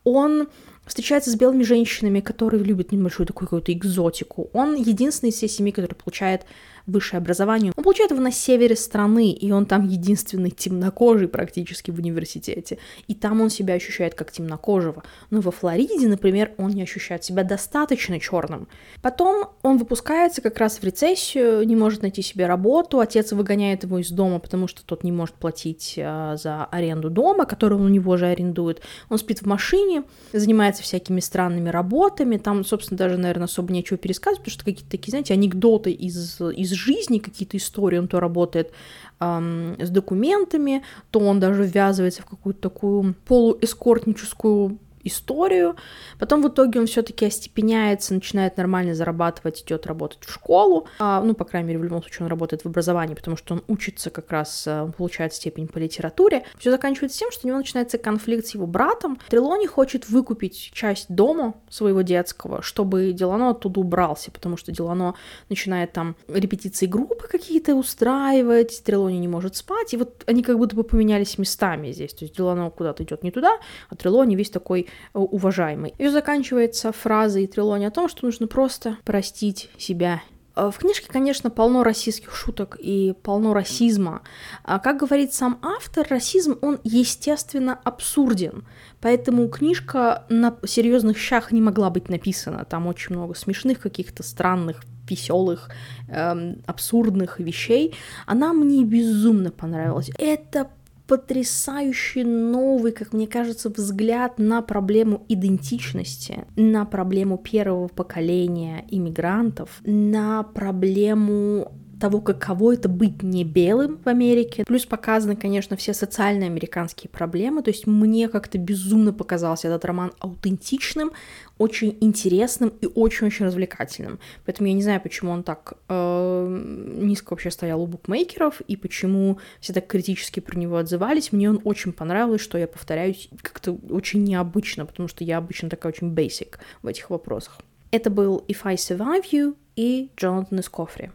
он 0.04 0.48
встречается 0.84 1.30
с 1.30 1.36
белыми 1.36 1.62
женщинами, 1.62 2.20
которые 2.20 2.62
любят 2.62 2.92
небольшую 2.92 3.26
такую 3.26 3.46
какую-то 3.46 3.72
экзотику. 3.72 4.50
Он 4.52 4.74
единственный 4.74 5.30
из 5.30 5.36
всей 5.36 5.48
семьи, 5.48 5.72
который 5.72 5.94
получает 5.94 6.42
высшее 6.86 7.18
образование. 7.18 7.72
Он 7.76 7.84
получает 7.84 8.10
его 8.10 8.20
на 8.20 8.32
севере 8.32 8.76
страны, 8.76 9.30
и 9.30 9.50
он 9.52 9.66
там 9.66 9.86
единственный 9.86 10.50
темнокожий 10.50 11.28
практически 11.28 11.90
в 11.90 11.98
университете. 11.98 12.78
И 13.08 13.14
там 13.14 13.40
он 13.40 13.50
себя 13.50 13.74
ощущает 13.74 14.14
как 14.14 14.32
темнокожего. 14.32 15.02
Но 15.30 15.40
во 15.40 15.50
Флориде, 15.50 16.08
например, 16.08 16.52
он 16.58 16.70
не 16.70 16.82
ощущает 16.82 17.24
себя 17.24 17.44
достаточно 17.44 18.18
черным. 18.18 18.68
Потом 19.00 19.50
он 19.62 19.78
выпускается 19.78 20.42
как 20.42 20.58
раз 20.58 20.78
в 20.78 20.84
рецессию, 20.84 21.66
не 21.66 21.76
может 21.76 22.02
найти 22.02 22.22
себе 22.22 22.46
работу, 22.46 23.00
отец 23.00 23.32
выгоняет 23.32 23.84
его 23.84 23.98
из 23.98 24.10
дома, 24.10 24.38
потому 24.38 24.66
что 24.68 24.84
тот 24.84 25.04
не 25.04 25.12
может 25.12 25.34
платить 25.36 25.98
а, 25.98 26.36
за 26.36 26.64
аренду 26.64 27.10
дома, 27.10 27.46
который 27.46 27.78
он 27.78 27.86
у 27.86 27.88
него 27.88 28.16
же 28.16 28.26
арендует. 28.26 28.82
Он 29.08 29.18
спит 29.18 29.40
в 29.40 29.46
машине, 29.46 30.04
занимается 30.32 30.82
всякими 30.82 31.20
странными 31.20 31.68
работами, 31.68 32.36
там, 32.36 32.64
собственно, 32.64 32.98
даже, 32.98 33.16
наверное, 33.16 33.44
особо 33.44 33.72
нечего 33.72 33.98
пересказывать, 33.98 34.40
потому 34.40 34.52
что 34.52 34.64
какие-то 34.64 34.90
такие, 34.90 35.10
знаете, 35.10 35.34
анекдоты 35.34 35.92
из, 35.92 36.40
из 36.40 36.72
жизни, 36.84 37.18
какие-то 37.18 37.56
истории, 37.56 37.98
он 37.98 38.08
то 38.08 38.20
работает 38.20 38.72
эм, 39.20 39.76
с 39.78 39.90
документами, 39.90 40.82
то 41.10 41.20
он 41.20 41.40
даже 41.40 41.64
ввязывается 41.64 42.22
в 42.22 42.26
какую-то 42.26 42.60
такую 42.60 43.14
полуэскортническую 43.26 44.78
историю. 45.04 45.76
Потом 46.18 46.42
в 46.42 46.48
итоге 46.48 46.80
он 46.80 46.86
все-таки 46.86 47.26
остепеняется, 47.26 48.14
начинает 48.14 48.56
нормально 48.56 48.94
зарабатывать, 48.94 49.62
идет 49.62 49.86
работать 49.86 50.24
в 50.24 50.32
школу. 50.32 50.86
А, 50.98 51.22
ну, 51.22 51.34
по 51.34 51.44
крайней 51.44 51.68
мере, 51.68 51.80
в 51.80 51.84
любом 51.84 52.02
случае 52.02 52.24
он 52.24 52.28
работает 52.28 52.62
в 52.62 52.66
образовании, 52.66 53.14
потому 53.14 53.36
что 53.36 53.54
он 53.54 53.62
учится 53.68 54.10
как 54.10 54.30
раз, 54.30 54.64
э, 54.66 54.90
получает 54.96 55.34
степень 55.34 55.68
по 55.68 55.78
литературе. 55.78 56.44
Все 56.58 56.70
заканчивается 56.70 57.18
тем, 57.18 57.30
что 57.30 57.46
у 57.46 57.48
него 57.48 57.58
начинается 57.58 57.98
конфликт 57.98 58.46
с 58.46 58.54
его 58.54 58.66
братом. 58.66 59.18
Трелони 59.28 59.66
хочет 59.66 60.08
выкупить 60.08 60.70
часть 60.72 61.06
дома 61.08 61.54
своего 61.68 62.02
детского, 62.02 62.62
чтобы 62.62 63.12
Делано 63.12 63.50
оттуда 63.50 63.80
убрался, 63.80 64.30
потому 64.30 64.56
что 64.56 64.72
Делано 64.72 65.14
начинает 65.48 65.92
там 65.92 66.16
репетиции 66.28 66.86
группы 66.86 67.26
какие-то 67.28 67.74
устраивать, 67.74 68.82
Трелони 68.84 69.18
не 69.18 69.28
может 69.28 69.56
спать, 69.56 69.94
и 69.94 69.96
вот 69.96 70.24
они 70.26 70.42
как 70.42 70.58
будто 70.58 70.76
бы 70.76 70.84
поменялись 70.84 71.38
местами 71.38 71.92
здесь. 71.92 72.14
То 72.14 72.24
есть 72.24 72.36
Делано 72.36 72.70
куда-то 72.70 73.02
идет 73.02 73.22
не 73.22 73.30
туда, 73.30 73.58
а 73.88 73.96
Трелони 73.96 74.36
весь 74.36 74.50
такой 74.50 74.88
уважаемый. 75.12 75.94
И 75.98 76.08
заканчивается 76.08 76.92
фразой 76.92 77.46
Трилони 77.46 77.84
о 77.84 77.90
том, 77.90 78.08
что 78.08 78.26
нужно 78.26 78.46
просто 78.46 78.96
простить 79.04 79.70
себя 79.78 80.22
э, 80.56 80.70
в 80.72 80.78
книжке, 80.78 81.06
конечно, 81.08 81.50
полно 81.50 81.84
российских 81.84 82.34
шуток 82.34 82.76
и 82.78 83.14
полно 83.22 83.54
расизма. 83.54 84.22
А 84.64 84.78
как 84.78 84.98
говорит 84.98 85.34
сам 85.34 85.58
автор, 85.62 86.06
расизм, 86.08 86.58
он, 86.62 86.80
естественно, 86.84 87.78
абсурден. 87.84 88.64
Поэтому 89.00 89.48
книжка 89.48 90.24
на 90.28 90.56
серьезных 90.64 91.18
щах 91.18 91.52
не 91.52 91.60
могла 91.60 91.90
быть 91.90 92.08
написана. 92.08 92.64
Там 92.64 92.86
очень 92.86 93.14
много 93.14 93.34
смешных 93.34 93.80
каких-то 93.80 94.22
странных 94.22 94.82
веселых, 95.08 95.68
эм, 96.08 96.62
абсурдных 96.66 97.38
вещей. 97.38 97.94
Она 98.26 98.52
мне 98.52 98.84
безумно 98.84 99.50
понравилась. 99.50 100.10
Это 100.18 100.70
потрясающий 101.12 102.24
новый, 102.24 102.90
как 102.92 103.12
мне 103.12 103.26
кажется, 103.26 103.68
взгляд 103.68 104.38
на 104.38 104.62
проблему 104.62 105.26
идентичности, 105.28 106.46
на 106.56 106.86
проблему 106.86 107.36
первого 107.36 107.88
поколения 107.88 108.86
иммигрантов, 108.88 109.82
на 109.84 110.42
проблему 110.42 111.70
того, 112.02 112.20
каково 112.20 112.74
это 112.74 112.88
быть 112.88 113.22
не 113.22 113.44
белым 113.44 114.00
в 114.04 114.08
Америке. 114.08 114.64
Плюс 114.66 114.84
показаны, 114.86 115.36
конечно, 115.36 115.76
все 115.76 115.94
социальные 115.94 116.48
американские 116.48 117.08
проблемы. 117.08 117.62
То 117.62 117.70
есть 117.70 117.86
мне 117.86 118.28
как-то 118.28 118.58
безумно 118.58 119.12
показался 119.12 119.68
этот 119.68 119.84
роман 119.84 120.12
аутентичным, 120.18 121.12
очень 121.58 121.96
интересным 122.00 122.72
и 122.80 122.86
очень-очень 122.86 123.46
развлекательным. 123.46 124.18
Поэтому 124.44 124.66
я 124.66 124.74
не 124.74 124.82
знаю, 124.82 125.00
почему 125.00 125.30
он 125.30 125.44
так 125.44 125.74
э, 125.88 126.62
низко 126.96 127.34
вообще 127.34 127.52
стоял 127.52 127.80
у 127.80 127.86
букмекеров 127.86 128.62
и 128.62 128.74
почему 128.74 129.38
все 129.60 129.72
так 129.72 129.86
критически 129.86 130.40
про 130.40 130.58
него 130.58 130.78
отзывались. 130.78 131.30
Мне 131.30 131.48
он 131.50 131.60
очень 131.62 131.92
понравилось, 131.92 132.40
что 132.40 132.58
я 132.58 132.66
повторяюсь 132.66 133.28
как-то 133.42 133.78
очень 133.90 134.24
необычно, 134.24 134.86
потому 134.86 135.06
что 135.06 135.22
я 135.22 135.38
обычно 135.38 135.70
такая 135.70 135.92
очень 135.92 136.12
basic 136.12 136.56
в 136.82 136.88
этих 136.88 137.10
вопросах. 137.10 137.60
Это 137.92 138.10
был 138.10 138.44
If 138.48 138.58
I 138.64 138.74
Survive 138.74 139.30
You 139.30 139.54
и 139.76 140.10
Джонатан 140.16 140.58
из 140.58 140.68
Кофри. 140.68 141.12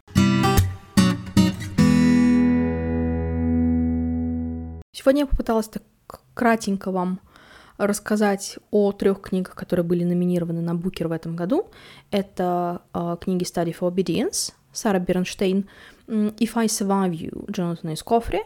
Сегодня 4.98 5.20
я 5.20 5.26
попыталась 5.28 5.68
так 5.68 5.84
кратенько 6.34 6.90
вам 6.90 7.20
рассказать 7.76 8.58
о 8.72 8.90
трех 8.90 9.20
книгах, 9.20 9.54
которые 9.54 9.86
были 9.86 10.02
номинированы 10.02 10.60
на 10.60 10.74
Букер 10.74 11.06
в 11.06 11.12
этом 11.12 11.36
году. 11.36 11.70
Это 12.10 12.82
э, 12.92 13.16
книги 13.20 13.44
Study 13.44 13.72
for 13.78 13.94
Obedience 13.94 14.54
Сара 14.72 14.98
Бернштейн, 14.98 15.68
If 16.08 16.50
I 16.56 16.66
Survive 16.66 17.12
You 17.12 17.48
Джонатана 17.48 17.92
из 17.92 18.02
Кофри 18.02 18.40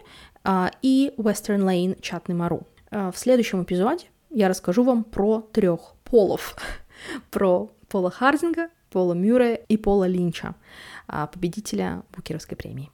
э, 0.45 0.67
и 0.83 1.15
Western 1.17 1.61
Lane 1.61 1.99
Чатный 2.03 2.35
Мару. 2.35 2.67
Э, 2.91 3.11
в 3.11 3.17
следующем 3.17 3.63
эпизоде 3.63 4.05
я 4.29 4.51
расскажу 4.51 4.85
вам 4.85 5.05
про 5.05 5.41
трех 5.55 5.95
полов. 6.05 6.55
про 7.31 7.71
Пола 7.89 8.11
Хардинга, 8.11 8.69
Пола 8.91 9.15
Мюррея 9.15 9.55
и 9.55 9.79
Пола 9.79 10.07
Линча, 10.07 10.55
победителя 11.07 12.03
Букеровской 12.15 12.59
премии. 12.59 12.91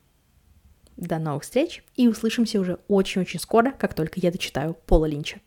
До 0.98 1.20
новых 1.20 1.44
встреч 1.44 1.84
и 1.94 2.08
услышимся 2.08 2.60
уже 2.60 2.80
очень-очень 2.88 3.38
скоро, 3.38 3.70
как 3.70 3.94
только 3.94 4.18
я 4.18 4.32
дочитаю 4.32 4.74
Пола 4.74 5.06
Линча. 5.06 5.38